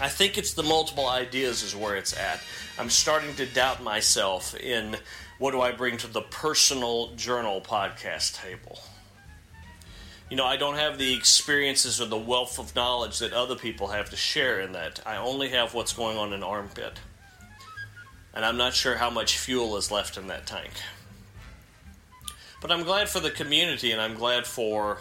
[0.00, 2.40] I think it's the multiple ideas is where it's at.
[2.76, 4.96] I'm starting to doubt myself in
[5.38, 8.80] what do I bring to the personal journal podcast table.
[10.28, 13.86] You know, I don't have the experiences or the wealth of knowledge that other people
[13.86, 15.00] have to share in that.
[15.06, 16.98] I only have what's going on in armpit.
[18.34, 20.72] And I'm not sure how much fuel is left in that tank.
[22.60, 24.98] But I'm glad for the community and I'm glad for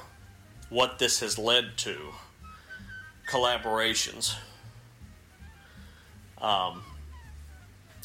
[0.70, 1.98] what this has led to
[3.28, 4.36] collaborations.
[6.42, 6.84] Um,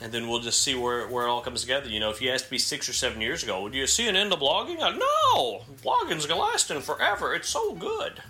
[0.02, 1.88] and then we'll just see where, where it all comes together.
[1.88, 4.16] You know, if you asked me six or seven years ago, would you see an
[4.16, 4.82] end to blogging?
[4.82, 5.62] I, no!
[5.84, 7.34] Blogging's going to lasting forever.
[7.34, 8.20] It's so good.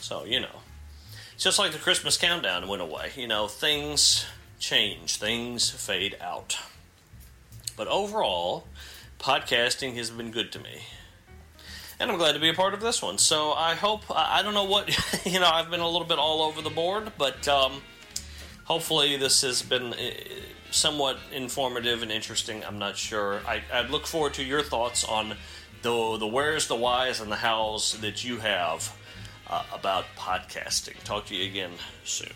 [0.00, 0.60] So, you know,
[1.34, 3.10] it's just like the Christmas countdown went away.
[3.16, 4.26] You know, things
[4.60, 6.56] change, things fade out.
[7.76, 8.68] But overall,
[9.24, 10.82] podcasting has been good to me.
[11.98, 13.16] And I'm glad to be a part of this one.
[13.16, 14.90] So I hope, I don't know what,
[15.24, 17.80] you know, I've been a little bit all over the board, but um,
[18.64, 20.10] hopefully this has been uh,
[20.70, 22.62] somewhat informative and interesting.
[22.66, 23.40] I'm not sure.
[23.48, 25.36] I, I look forward to your thoughts on
[25.80, 28.94] the, the where's, the whys, and the hows that you have
[29.48, 31.02] uh, about podcasting.
[31.04, 31.72] Talk to you again
[32.04, 32.28] soon.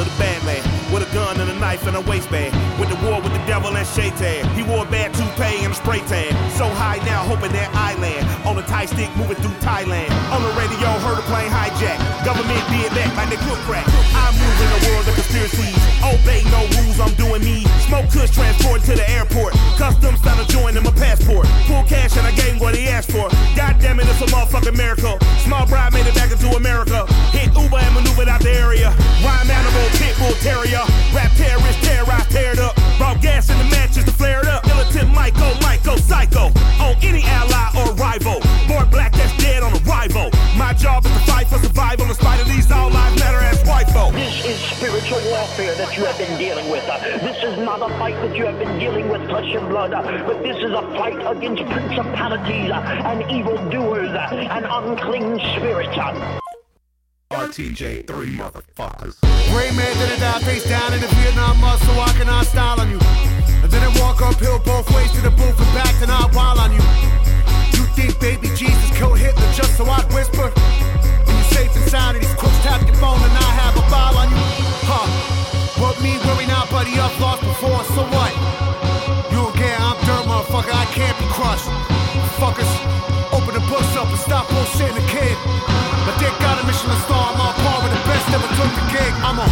[0.00, 2.56] From the Batman with a gun and a knife and a waistband.
[2.80, 4.48] With the war with the devil and Shaitan.
[4.56, 6.32] He wore a bad toupee and a spray tan.
[6.56, 10.08] So high now, hoping that I land on a Thai stick moving through Thailand.
[10.32, 12.00] On the radio, heard a plane hijack.
[12.24, 13.84] Government did that like they cook crack.
[14.16, 15.76] I'm moving the world conspiracies.
[16.02, 17.64] Obey no rules, I'm doing me.
[17.86, 19.54] Smoke kush transported to the airport.
[19.76, 21.46] Customs found a joint in my passport.
[21.66, 23.28] Full cash and I gave him what he asked for.
[23.56, 25.18] God damn it, it's a motherfucking miracle.
[25.44, 27.06] Small bride made it back into America.
[27.30, 28.90] Hit Uber and maneuvered out the area.
[29.22, 30.82] Rhyme animal, pit bull terrier.
[31.14, 32.74] Rap terrorist, terrorize, tear it up.
[32.98, 34.66] Brought gas in the matches to flare it up.
[34.66, 36.50] Militant Michael, Michael, psycho.
[36.80, 38.40] On any ally or rival.
[38.66, 40.30] Born black that's dead on arrival.
[40.56, 41.04] My job
[44.76, 46.84] spiritual warfare that you have been dealing with.
[46.88, 49.92] Uh, This is not a fight that you have been dealing with flesh and blood,
[49.92, 52.80] uh, but this is a fight against principalities uh,
[53.10, 55.96] and evildoers and unclean spirits.
[55.96, 56.38] uh.
[57.30, 59.14] RTJ, three motherfuckers.
[59.54, 62.42] Rain Man did it down, face down in the Vietnam mud, so I can I
[62.42, 62.98] style on you.
[63.62, 66.58] And then I walk uphill both ways to the booth and back, then I'll wild
[66.58, 66.82] on you.
[67.78, 70.50] You think baby Jesus killed Hitler just so I'd whisper?
[70.50, 73.82] And you're safe and sound, and these crooks tap your phone, and I have a
[73.88, 74.59] file on you.
[74.90, 75.06] Huh?
[75.78, 76.98] What me worry now, buddy?
[76.98, 78.34] I've lost before, so what?
[79.30, 80.74] You again, I'm dirt, motherfucker.
[80.74, 81.70] I can't be crushed.
[82.42, 82.66] Fuckers,
[83.30, 85.38] open the books up and stop bullshitting the kid.
[86.02, 88.86] My dick got a Michelin star, I'm on par with the best ever took the
[88.90, 89.12] gig.
[89.22, 89.46] I'm a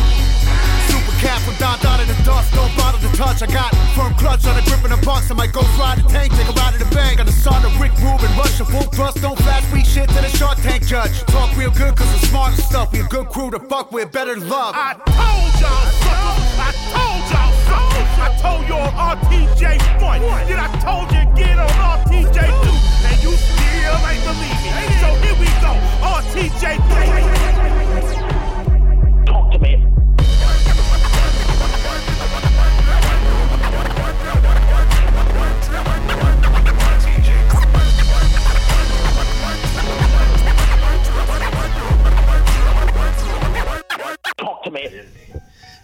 [1.19, 3.43] cat from down down in the dust, don't bother to touch.
[3.43, 5.31] I got firm clutch on the grip in the box.
[5.31, 7.19] I might go ride the tank, take a ride in the bank.
[7.19, 10.59] Got the son of Rick Rubin, Russia, full thrust, don't flash shit to the short
[10.59, 11.23] tank judge.
[11.27, 12.93] Talk real good cause we're smart and stuff.
[12.93, 14.75] We a good crew to fuck with, better love.
[14.75, 16.59] I told y'all, suckers.
[16.59, 18.11] I told y'all, suckers.
[18.19, 19.89] I told you on RTJ
[20.21, 20.47] one.
[20.49, 22.77] Then I told you again on RTJ two.
[23.09, 24.85] And you still ain't believe me.
[25.03, 25.73] So here we go.
[26.03, 27.68] RTJ three.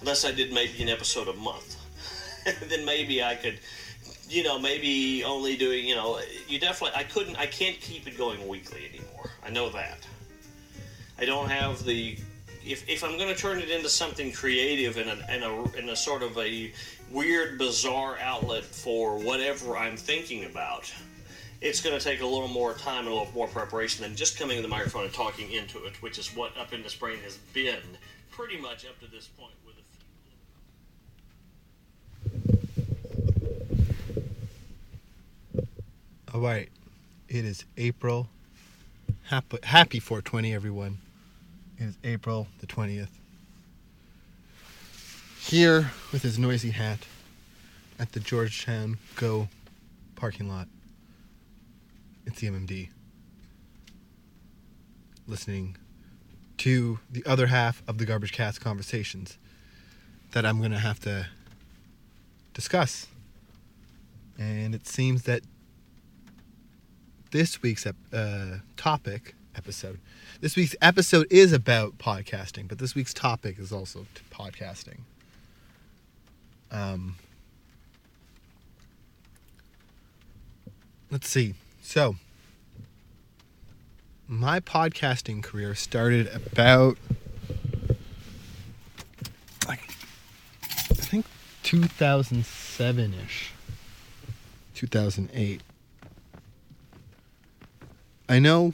[0.00, 1.76] Unless I did maybe an episode a month.
[2.68, 3.58] then maybe I could,
[4.28, 8.18] you know, maybe only doing, you know, you definitely, I couldn't, I can't keep it
[8.18, 9.30] going weekly anymore.
[9.44, 10.06] I know that.
[11.18, 12.18] I don't have the
[12.66, 15.90] if, if I'm going to turn it into something creative and a, and, a, and
[15.90, 16.72] a sort of a
[17.10, 20.92] weird, bizarre outlet for whatever I'm thinking about,
[21.60, 24.38] it's going to take a little more time and a little more preparation than just
[24.38, 27.18] coming to the microphone and talking into it, which is what Up in This Brain
[27.18, 27.80] has been
[28.34, 29.52] pretty much up to this point.
[29.64, 29.82] With a
[35.52, 35.66] few.
[36.34, 36.68] All right.
[37.28, 38.28] It is April.
[39.24, 40.98] Happy, happy 420, everyone.
[41.78, 43.08] It is April the 20th.
[45.40, 47.00] Here with his noisy hat
[47.98, 49.48] at the Georgetown Go
[50.16, 50.68] parking lot.
[52.26, 52.88] It's the MMD.
[55.26, 55.76] Listening
[56.58, 59.38] to the other half of the Garbage Cast conversations
[60.32, 61.28] that I'm going to have to
[62.52, 63.06] discuss.
[64.38, 65.42] And it seems that
[67.30, 69.98] this week's ep- uh, topic episode,
[70.40, 75.00] this week's episode is about podcasting, but this week's topic is also t- podcasting.
[76.70, 77.16] Um,
[81.10, 81.54] let's see.
[81.82, 82.16] So,
[84.28, 86.96] my podcasting career started about
[89.68, 89.80] like
[90.90, 91.26] I think
[91.62, 93.50] 2007ish.
[94.74, 95.60] 2008.
[98.28, 98.72] I know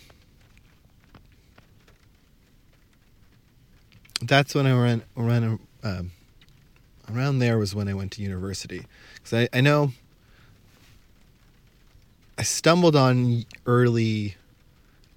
[4.23, 6.13] that's when I ran ran um,
[7.13, 9.93] around there was when I went to university because I, I know
[12.39, 14.37] I stumbled on early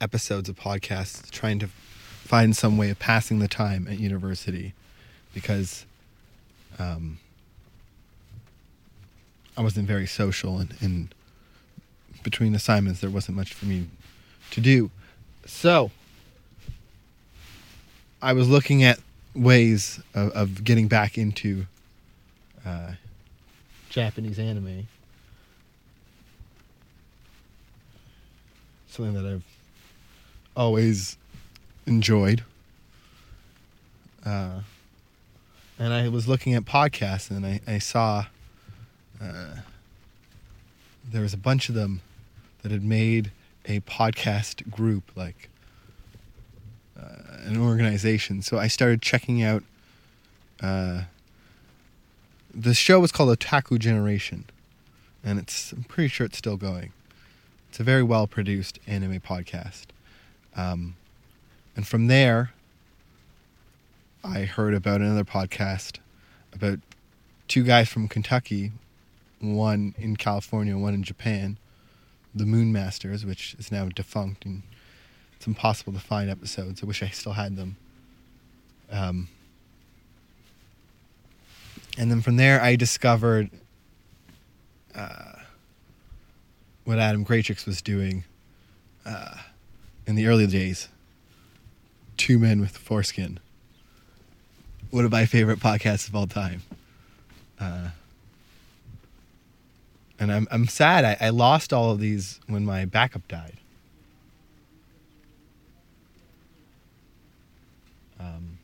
[0.04, 4.74] episodes of podcasts trying to find some way of passing the time at university
[5.34, 5.86] because
[6.78, 7.18] um,
[9.56, 11.16] I wasn't very social and, and
[12.22, 13.88] between assignments there wasn't much for me
[14.52, 14.92] to do.
[15.46, 15.90] So
[18.22, 19.00] I was looking at
[19.34, 21.66] ways of, of getting back into
[22.66, 22.92] uh,
[23.90, 24.86] Japanese anime.
[28.90, 29.53] Something that I've
[30.56, 31.18] always
[31.86, 32.44] enjoyed.
[34.26, 34.60] Uh,
[35.80, 38.26] and I was looking at podcasts and I, I saw
[39.22, 39.56] uh,
[41.12, 42.02] there was a bunch of them
[42.62, 43.32] that had made
[43.66, 45.50] a podcast group, like
[47.00, 48.42] uh, an organization.
[48.42, 49.64] So I started checking out.
[50.62, 51.04] Uh,
[52.54, 54.46] the show was called Otaku Generation,
[55.24, 56.94] and it's I'm pretty sure it's still going.
[57.70, 59.88] It's a very well produced anime podcast.
[60.56, 60.96] Um,
[61.76, 62.54] and from there,
[64.24, 65.98] I heard about another podcast
[66.54, 66.80] about
[67.48, 68.72] two guys from Kentucky,
[69.40, 71.58] one in California, one in Japan,
[72.34, 74.62] the Moon Masters, which is now defunct and
[75.36, 76.82] it's impossible to find episodes.
[76.82, 77.76] I wish I still had them.
[78.90, 79.28] Um,
[81.98, 83.50] and then from there, I discovered
[84.96, 85.34] uh,
[86.86, 88.24] what Adam Gratrix was doing
[89.06, 89.36] uh,
[90.06, 90.90] in the early days.
[92.18, 93.40] Two Men with Foreskin.
[94.92, 96.62] One of my favorite podcasts of all time.
[97.60, 97.90] Uh,
[100.20, 101.04] and I'm I'm sad.
[101.06, 103.58] I, I lost all of these when my backup died.
[108.20, 108.58] Um,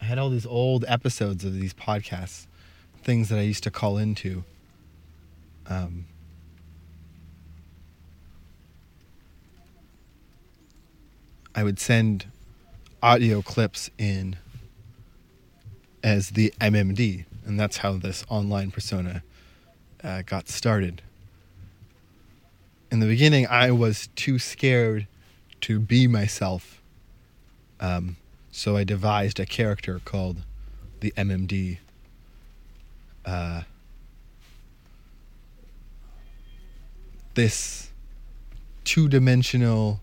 [0.00, 2.46] I had all these old episodes of these podcasts,
[3.02, 4.42] things that I used to call into.
[5.66, 6.06] Um,
[11.54, 12.26] I would send
[13.02, 14.36] audio clips in
[16.02, 19.22] as the MMD, and that's how this online persona
[20.02, 21.02] uh, got started.
[22.90, 25.06] In the beginning, I was too scared
[25.62, 26.82] to be myself,
[27.80, 28.16] um,
[28.50, 30.38] so I devised a character called
[31.00, 31.78] the MMD.
[33.24, 33.62] Uh,
[37.34, 37.90] this
[38.84, 40.00] two dimensional,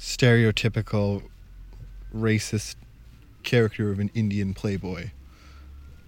[0.00, 1.22] stereotypical,
[2.14, 2.76] racist
[3.42, 5.10] character of an Indian playboy.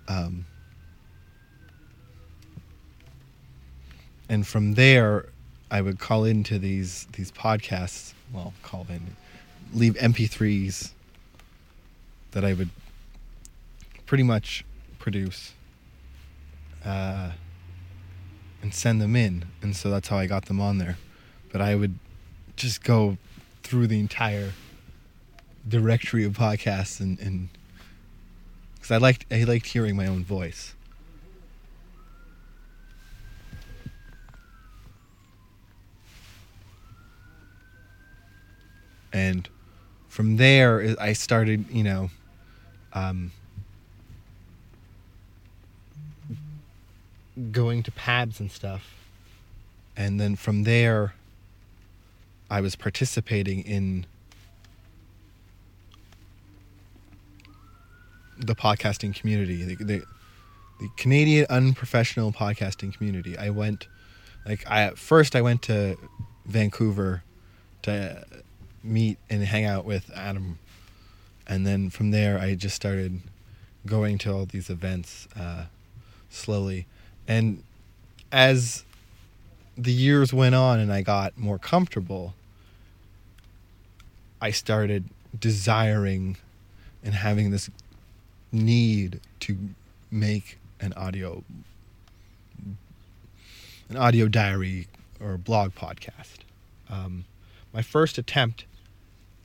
[0.08, 0.46] Um,
[4.28, 5.26] and from there,
[5.70, 8.14] I would call into these these podcasts.
[8.32, 9.16] Well, call in,
[9.74, 10.92] leave MP3s
[12.30, 12.70] that I would
[14.06, 14.64] pretty much
[14.98, 15.52] produce
[16.84, 17.32] uh,
[18.62, 20.96] and send them in, and so that's how I got them on there.
[21.52, 21.98] But I would
[22.56, 23.18] just go
[23.72, 24.52] through the entire
[25.66, 27.48] directory of podcasts and and
[28.74, 30.74] because I liked I liked hearing my own voice.
[39.10, 39.48] And
[40.06, 42.10] from there, I started, you know,
[42.92, 43.32] um,
[47.50, 48.94] going to pabs and stuff.
[49.96, 51.14] And then from there,
[52.52, 54.04] I was participating in
[58.36, 60.02] the podcasting community, the, the,
[60.78, 63.38] the Canadian unprofessional podcasting community.
[63.38, 63.88] I went,
[64.44, 65.96] like, I at first I went to
[66.44, 67.22] Vancouver
[67.84, 68.22] to
[68.84, 70.58] meet and hang out with Adam,
[71.46, 73.22] and then from there I just started
[73.86, 75.64] going to all these events uh,
[76.28, 76.84] slowly,
[77.26, 77.62] and
[78.30, 78.84] as
[79.74, 82.34] the years went on and I got more comfortable,
[84.42, 85.04] I started
[85.38, 86.36] desiring
[87.04, 87.70] and having this
[88.50, 89.56] need to
[90.10, 91.44] make an audio
[93.88, 94.88] an audio diary
[95.20, 96.38] or blog podcast.
[96.90, 97.24] Um,
[97.72, 98.64] my first attempt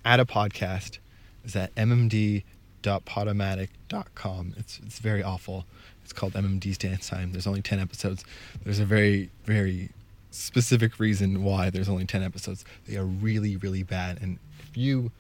[0.04, 0.98] at a podcast
[1.46, 4.54] is at mmd.podomatic.com.
[4.58, 5.68] It's it's very awful.
[6.04, 7.34] It's called MMD's Dance Time.
[7.34, 8.26] There's only 10 episodes.
[8.64, 9.92] There's a very very
[10.32, 12.66] specific reason why there's only 10 episodes.
[12.88, 14.40] They are really really bad and
[14.78, 15.12] you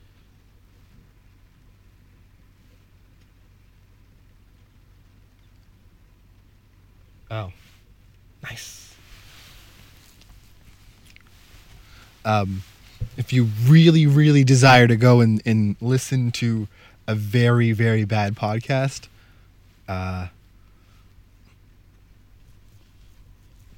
[7.30, 7.52] Oh.
[8.44, 8.96] Nice.
[12.26, 12.64] Um,
[13.18, 16.68] if you really, really desire to go and, and listen to
[17.08, 19.08] a very, very bad podcast,
[19.88, 20.28] uh,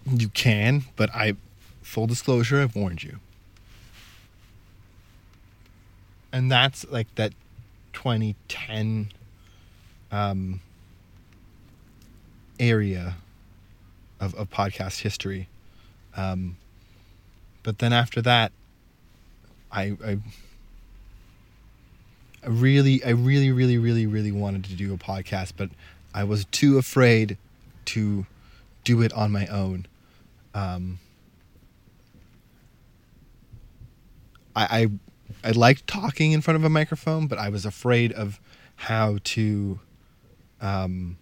[0.06, 1.36] you can, but I,
[1.82, 3.20] full disclosure, I've warned you.
[6.32, 7.34] And that's like that
[7.94, 9.10] 2010
[10.12, 10.62] um,
[12.60, 13.16] area
[14.20, 15.48] of, of podcast history.
[16.16, 16.58] Um,
[17.64, 18.52] but then after that,
[19.72, 20.18] I, I
[22.44, 25.70] I really, I really, really, really, really wanted to do a podcast, but
[26.14, 27.38] I was too afraid
[27.86, 28.26] to
[28.84, 29.86] do it on my own.
[30.54, 31.00] Um,
[34.56, 34.90] I, I,
[35.44, 38.40] I liked talking in front of a microphone, but I was afraid of
[38.76, 39.80] how to,
[40.62, 41.18] um,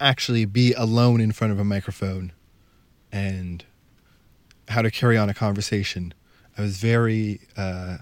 [0.00, 2.32] actually be alone in front of a microphone
[3.10, 3.64] and
[4.68, 6.14] how to carry on a conversation.
[6.56, 7.98] I was very uh,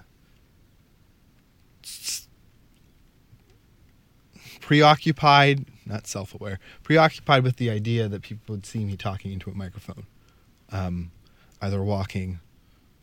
[4.60, 9.50] preoccupied, not self aware, preoccupied with the idea that people would see me talking into
[9.50, 10.06] a microphone,
[10.70, 11.10] um,
[11.62, 12.40] either walking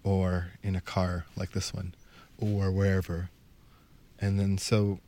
[0.04, 1.94] or in a car like this one
[2.38, 3.30] or wherever.
[4.20, 5.00] And then so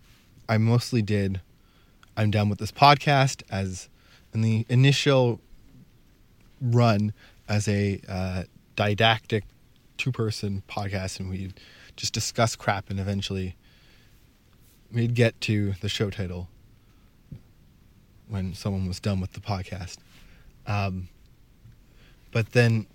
[0.47, 1.41] I mostly did
[2.17, 3.89] I'm done with this podcast as
[4.33, 5.41] in the initial
[6.61, 7.13] run
[7.47, 8.43] as a uh,
[8.75, 9.43] didactic
[9.97, 11.59] two person podcast and we'd
[11.95, 13.55] just discuss crap and eventually
[14.91, 16.47] we'd get to the show title
[18.27, 19.97] when someone was done with the podcast.
[20.65, 21.09] Um,
[22.31, 22.87] but then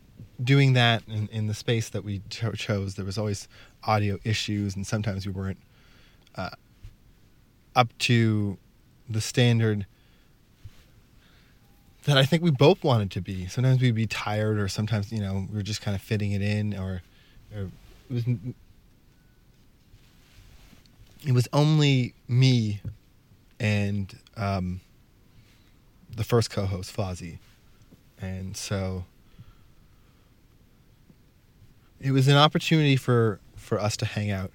[0.42, 3.48] doing that in, in the space that we cho- chose, there was always
[3.84, 5.58] audio issues and sometimes we weren't
[6.36, 6.50] uh,
[7.74, 8.58] up to
[9.08, 9.86] the standard
[12.04, 13.46] that I think we both wanted to be.
[13.46, 16.42] Sometimes we'd be tired, or sometimes you know we were just kind of fitting it
[16.42, 17.02] in, or,
[17.54, 18.24] or it was
[21.26, 22.80] it was only me
[23.58, 24.80] and um,
[26.16, 27.38] the first co-host Fozzie,
[28.20, 29.04] and so
[32.00, 34.50] it was an opportunity for for us to hang out,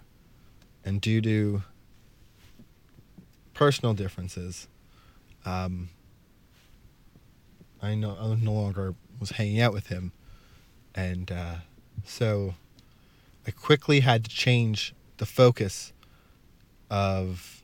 [0.83, 1.61] and due to
[3.53, 4.67] personal differences,
[5.45, 5.89] um,
[7.81, 10.11] I no, I no longer was hanging out with him,
[10.93, 11.55] and uh,
[12.03, 12.55] so
[13.47, 15.93] I quickly had to change the focus
[16.89, 17.63] of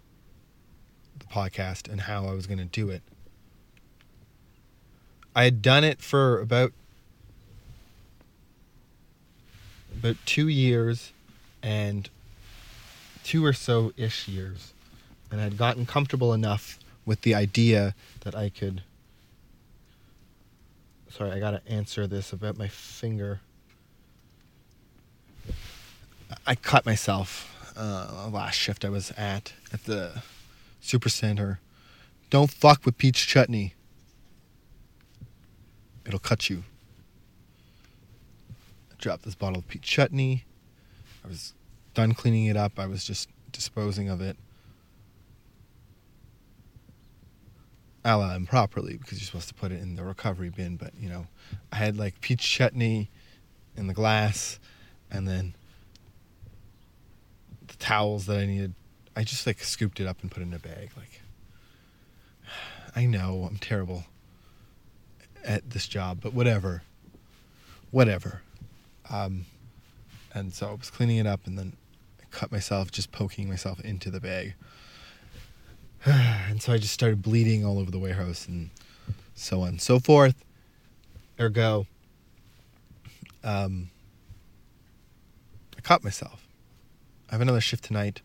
[1.18, 3.02] the podcast and how I was going to do it.
[5.36, 6.74] I had done it for about
[9.94, 11.12] about two years
[11.62, 12.10] and
[13.24, 14.74] two or so ish years
[15.32, 18.84] and I'd gotten comfortable enough with the idea that I could.
[21.10, 23.40] Sorry, I gotta answer this about my finger.
[26.46, 30.22] I cut myself uh, last shift I was at at the
[30.82, 31.60] super center.
[32.30, 33.74] Don't fuck with peach chutney.
[36.06, 36.64] It'll cut you.
[39.02, 40.46] Dropped this bottle of peach chutney.
[41.26, 41.54] I was
[41.94, 42.80] done cleaning it up.
[42.80, 44.38] I was just disposing of it.
[48.04, 50.76] a la improperly because you're supposed to put it in the recovery bin.
[50.76, 51.28] But you know,
[51.72, 53.10] I had like peach chutney
[53.76, 54.60] in the glass,
[55.10, 55.56] and then
[57.68, 58.74] the towels that I needed.
[59.16, 60.92] I just like scooped it up and put it in a bag.
[60.96, 61.22] Like,
[62.96, 64.06] I know I'm terrible
[65.44, 66.84] at this job, but whatever.
[67.92, 68.42] Whatever.
[69.12, 69.46] Um,
[70.34, 71.74] and so I was cleaning it up and then
[72.20, 74.54] I cut myself just poking myself into the bag.
[76.06, 78.70] and so I just started bleeding all over the warehouse and
[79.36, 80.44] so on and so forth.
[81.40, 81.86] Ergo,
[83.44, 83.90] um,
[85.78, 86.48] I cut myself.
[87.30, 88.22] I have another shift tonight,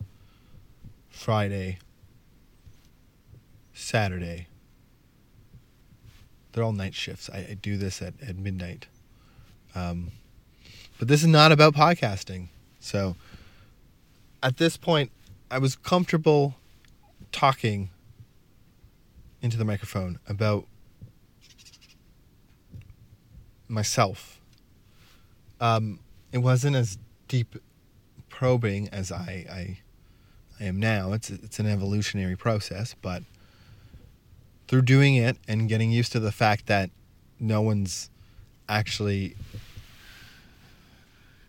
[1.08, 1.78] Friday,
[3.72, 4.48] Saturday.
[6.52, 7.28] They're all night shifts.
[7.32, 8.86] I, I do this at, at midnight.
[9.74, 10.12] Um,
[10.98, 12.48] but this is not about podcasting.
[12.80, 13.16] So
[14.42, 15.10] at this point,
[15.50, 16.54] I was comfortable
[17.32, 17.90] talking
[19.42, 20.66] into the microphone about
[23.68, 24.40] myself.
[25.60, 26.00] Um,
[26.32, 27.56] it wasn't as deep
[28.28, 29.78] probing as I, I
[30.58, 31.12] I am now.
[31.12, 33.22] It's it's an evolutionary process, but
[34.68, 36.90] through doing it and getting used to the fact that
[37.38, 38.10] no one's
[38.68, 39.36] actually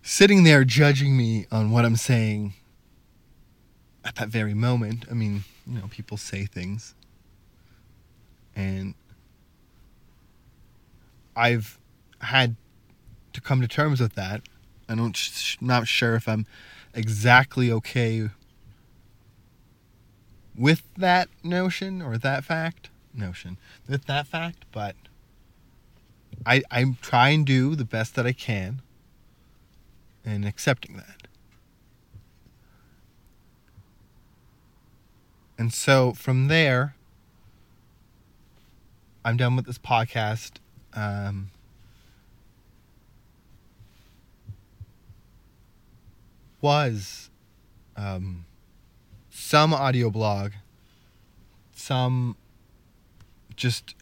[0.07, 2.53] sitting there judging me on what I'm saying
[4.05, 5.03] at that very moment.
[5.11, 6.95] I mean, you know, people say things
[8.55, 8.95] and
[11.35, 11.77] I've
[12.21, 12.55] had
[13.33, 14.43] to come to terms with that.
[14.87, 16.45] I don't sh- not sure if I'm
[16.93, 18.29] exactly okay
[20.57, 23.57] with that notion or that fact notion
[23.89, 24.95] with that fact, but
[26.45, 28.81] I I try and do the best that I can
[30.27, 31.27] and accepting that.
[35.57, 36.95] And so from there,
[39.23, 40.57] I'm done with this podcast.
[40.93, 41.49] Um,
[46.59, 47.29] was
[47.95, 48.45] um,
[49.29, 50.51] some audio blog,
[51.73, 52.35] some
[53.55, 53.95] just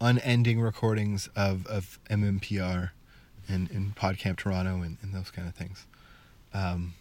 [0.00, 2.90] unending recordings of, of MMPR
[3.48, 5.86] and, and PodCamp Toronto and, and those kind of things.
[6.52, 6.94] Um,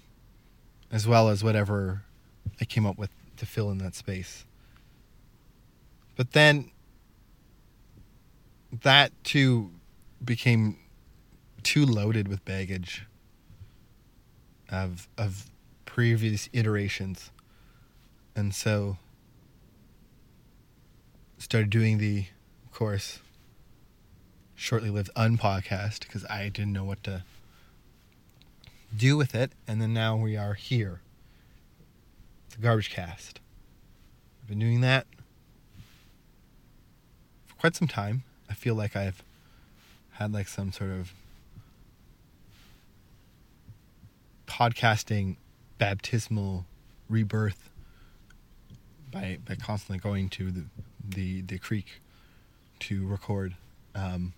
[0.91, 2.03] as well as whatever
[2.59, 4.45] I came up with to fill in that space.
[6.15, 6.71] But then
[8.83, 9.71] that too
[10.23, 10.77] became
[11.63, 13.05] too loaded with baggage
[14.69, 15.49] of of
[15.85, 17.31] previous iterations.
[18.35, 18.97] And so
[21.37, 22.25] started doing the
[22.79, 23.19] course
[24.55, 27.23] shortly lived unpodcast because I didn't know what to
[28.95, 31.01] do with it and then now we are here.
[32.51, 33.41] The garbage cast.
[34.41, 35.07] I've been doing that
[37.47, 38.23] for quite some time.
[38.49, 39.23] I feel like I've
[40.11, 41.11] had like some sort of
[44.47, 45.35] podcasting
[45.79, 46.65] baptismal
[47.09, 47.69] rebirth
[49.11, 50.63] by by constantly going to the
[51.05, 51.99] the, the creek
[52.79, 53.55] to record.
[53.95, 54.33] Um,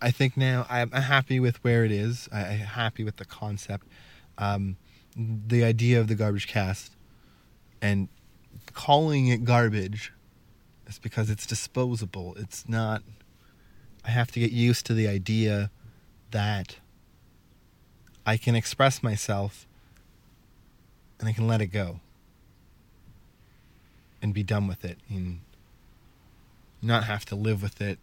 [0.00, 2.28] I think now I'm happy with where it is.
[2.30, 3.86] I- I'm happy with the concept,
[4.36, 4.76] um,
[5.16, 6.92] the idea of the garbage cast,
[7.80, 8.08] and
[8.72, 10.12] calling it garbage
[10.86, 12.34] is because it's disposable.
[12.36, 13.02] It's not.
[14.04, 15.70] I have to get used to the idea
[16.30, 16.76] that
[18.26, 19.66] I can express myself
[21.18, 22.00] and I can let it go
[24.24, 25.40] and be done with it and
[26.80, 27.98] not have to live with it.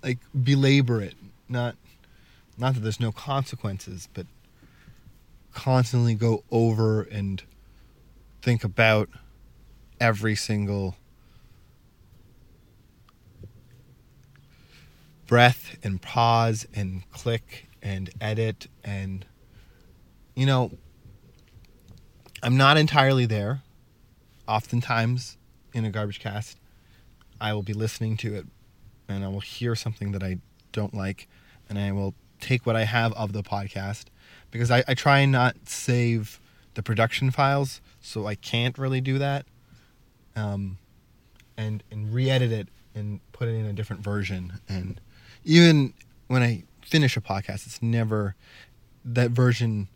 [0.00, 1.16] Like belabor it.
[1.48, 1.74] Not
[2.56, 4.26] not that there's no consequences but
[5.52, 7.42] constantly go over and
[8.42, 9.08] think about
[10.00, 10.94] every single
[15.26, 19.24] breath and pause and click and edit and
[20.36, 20.70] you know
[22.40, 23.62] I'm not entirely there
[24.46, 25.36] oftentimes
[25.72, 26.58] in a garbage cast
[27.40, 28.46] I will be listening to it
[29.08, 30.38] and I will hear something that I
[30.72, 31.28] don't like
[31.68, 34.04] and I will take what I have of the podcast
[34.50, 36.40] because I, I try and not save
[36.74, 39.46] the production files so I can't really do that
[40.36, 40.78] um,
[41.56, 44.60] and and re-edit it and put it in a different version.
[44.68, 45.00] And
[45.44, 45.94] even
[46.28, 48.34] when I finish a podcast it's never
[49.04, 49.88] that version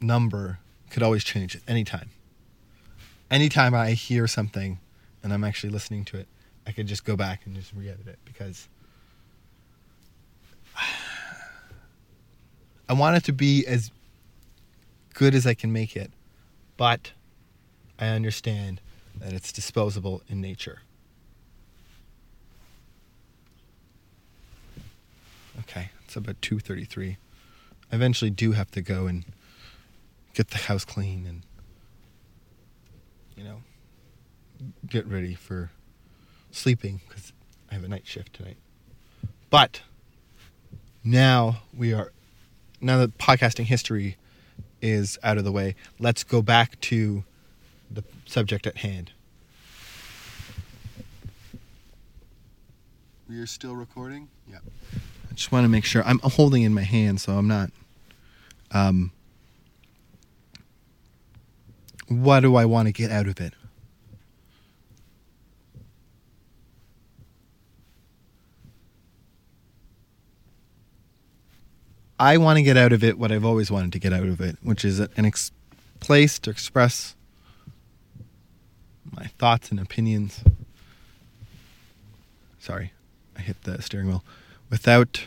[0.00, 0.58] number
[0.90, 2.10] could always change at any time
[3.34, 4.78] anytime I hear something
[5.22, 6.28] and I'm actually listening to it
[6.66, 8.68] I could just go back and just re-edit it because
[12.88, 13.90] I want it to be as
[15.14, 16.10] good as I can make it,
[16.76, 17.12] but
[17.98, 18.80] I understand
[19.18, 20.80] that it's disposable in nature.
[25.60, 27.16] Okay, it's about two thirty-three.
[27.92, 29.24] I eventually do have to go and
[30.34, 31.42] get the house clean and
[33.36, 33.62] you know
[34.88, 35.70] get ready for
[36.50, 37.32] sleeping because
[37.70, 38.56] I have a night shift tonight.
[39.50, 39.82] But
[41.02, 42.12] now we are
[42.80, 44.16] now that podcasting history
[44.80, 45.74] is out of the way.
[45.98, 47.24] Let's go back to
[47.90, 49.12] the subject at hand.
[53.28, 54.28] We are still recording?
[54.48, 54.58] Yeah.
[55.30, 57.70] I just want to make sure I'm holding in my hand so I'm not
[58.70, 59.12] um
[62.08, 63.54] what do I want to get out of it?
[72.18, 74.40] I want to get out of it what I've always wanted to get out of
[74.40, 75.50] it, which is an ex-
[76.00, 77.16] place to express
[79.10, 80.40] my thoughts and opinions.
[82.58, 82.92] Sorry,
[83.36, 84.24] I hit the steering wheel.
[84.70, 85.26] Without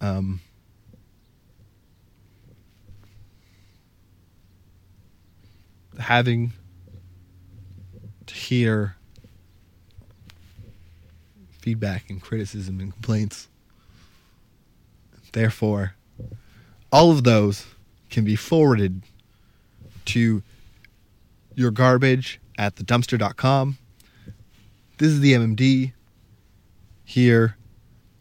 [0.00, 0.40] um,
[5.98, 6.52] having
[8.26, 8.96] to hear
[11.58, 13.48] feedback and criticism and complaints.
[15.32, 15.94] Therefore,
[16.92, 17.66] all of those
[18.10, 19.02] can be forwarded
[20.06, 20.42] to
[21.54, 23.78] your garbage at thedumpster.com.
[24.98, 25.92] This is the MMD
[27.04, 27.56] here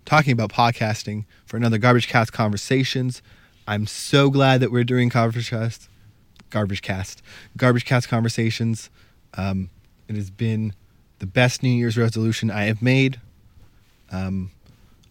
[0.06, 3.22] talking about podcasting for another Garbage Cast Conversations.
[3.68, 5.90] I'm so glad that we're doing Garbage Cast,
[6.50, 7.22] Garbage Cast,
[7.58, 8.90] Garbage Cast Conversations.
[9.36, 9.70] Um,
[10.08, 10.74] it has been
[11.20, 13.20] the best New Year's resolution I have made.
[14.12, 14.52] Um,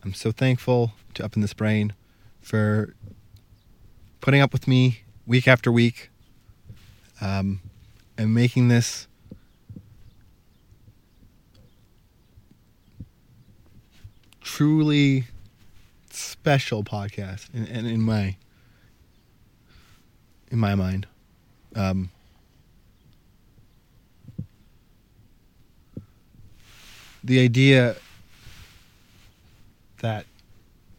[0.04, 1.94] I'm so thankful to Up in This Brain
[2.40, 2.94] for
[4.20, 6.10] putting up with me week after week
[7.20, 7.60] um,
[8.16, 9.06] and making this
[14.40, 15.24] truly
[16.10, 18.36] special podcast in, in, in, my
[20.50, 21.06] in my mind
[21.74, 22.10] um,
[27.22, 27.96] the idea
[30.00, 30.26] that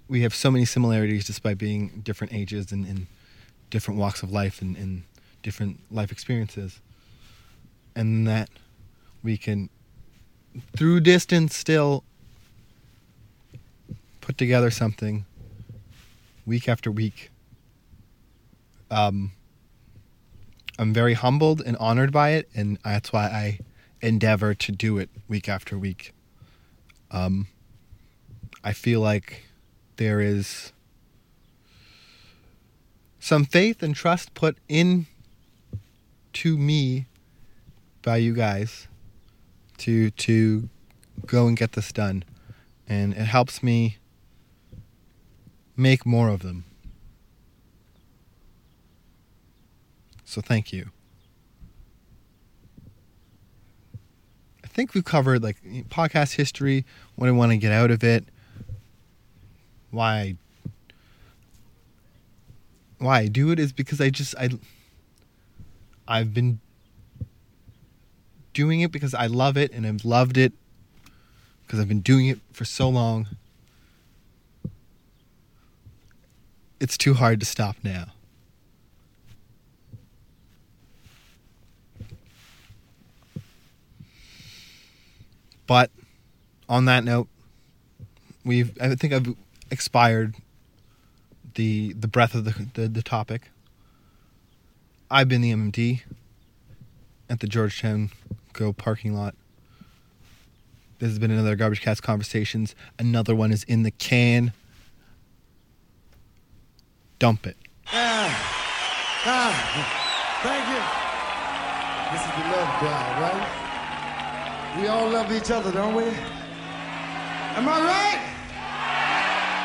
[0.08, 3.08] we have so many similarities despite being different ages and, and
[3.70, 5.04] different walks of life and, and
[5.44, 6.80] different life experiences
[7.96, 8.50] and that
[9.24, 9.70] we can
[10.76, 12.04] through distance still
[14.22, 15.26] put together something
[16.46, 17.30] week after week.
[18.90, 19.32] Um,
[20.78, 23.60] i'm very humbled and honored by it and that's why i
[24.02, 26.14] endeavor to do it week after week.
[27.12, 27.48] Um,
[28.64, 29.46] i feel like
[29.98, 30.74] there is
[33.20, 35.08] some faith and trust put in
[36.34, 37.08] to me
[38.02, 38.88] by you guys
[39.78, 40.70] to to
[41.26, 42.24] go and get this done
[42.88, 43.98] and it helps me
[45.76, 46.66] make more of them
[50.36, 50.90] so thank you
[54.64, 55.58] i think we've covered like
[55.90, 58.26] podcast history what i want to get out of it
[59.92, 60.36] why
[62.98, 64.50] why I do it is because I just I
[66.08, 66.60] I've been
[68.54, 70.54] doing it because I love it and I've loved it
[71.66, 73.28] because I've been doing it for so long.
[76.80, 78.15] It's too hard to stop now.
[85.68, 85.92] But
[86.70, 87.28] on that note,
[88.44, 89.36] we've I think I've
[89.72, 90.36] expired
[91.56, 93.50] the the breadth of the, the, the topic.
[95.10, 96.02] I've been the MMD
[97.30, 98.12] at the Georgetown
[98.54, 99.36] Go parking lot.
[101.00, 102.74] This has been another Garbage Cast Conversations.
[102.98, 104.54] Another one is in the can.
[107.20, 107.58] Dump it.
[107.88, 111.06] Ah, ah, thank you.
[112.12, 113.65] This is the love drive, right?
[114.80, 116.04] We all love each other, don't we?
[116.04, 118.20] Am I right?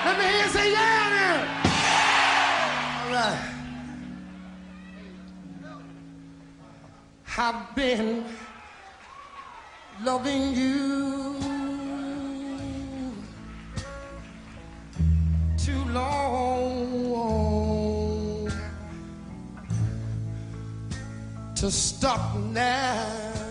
[0.04, 1.48] Let me hear you say yeah there.
[3.02, 3.40] All right.
[7.36, 8.24] I've been
[10.02, 11.34] loving you
[15.58, 16.70] too long
[21.56, 23.49] to stop now.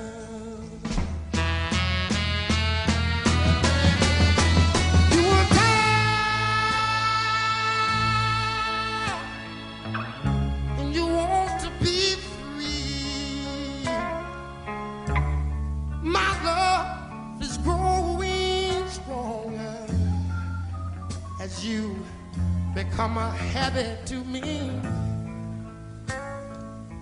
[23.70, 24.72] happy to me.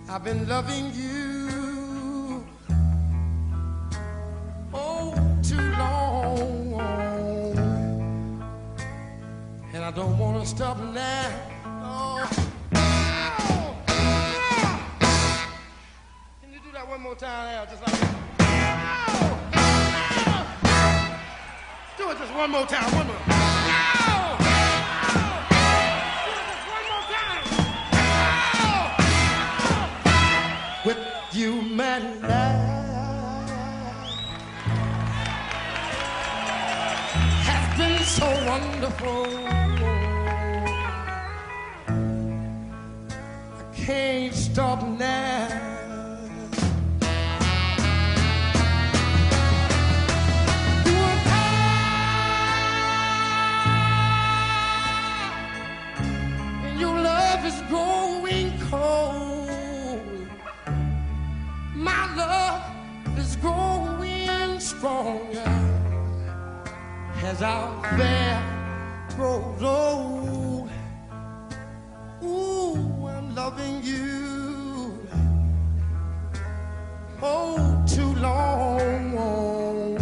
[0.09, 1.16] I've been loving you.
[65.17, 65.49] longer
[67.23, 68.33] as our affair
[69.15, 70.69] grows old.
[72.23, 75.07] Ooh, I'm loving you.
[77.21, 79.97] Oh, too long.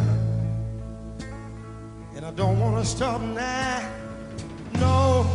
[2.15, 3.91] And I don't want to stop now.
[4.73, 5.25] No,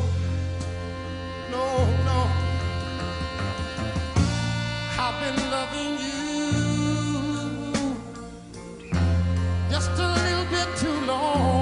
[1.51, 1.65] no,
[2.09, 2.19] no.
[4.99, 6.20] I've been loving you.
[10.81, 11.60] too long.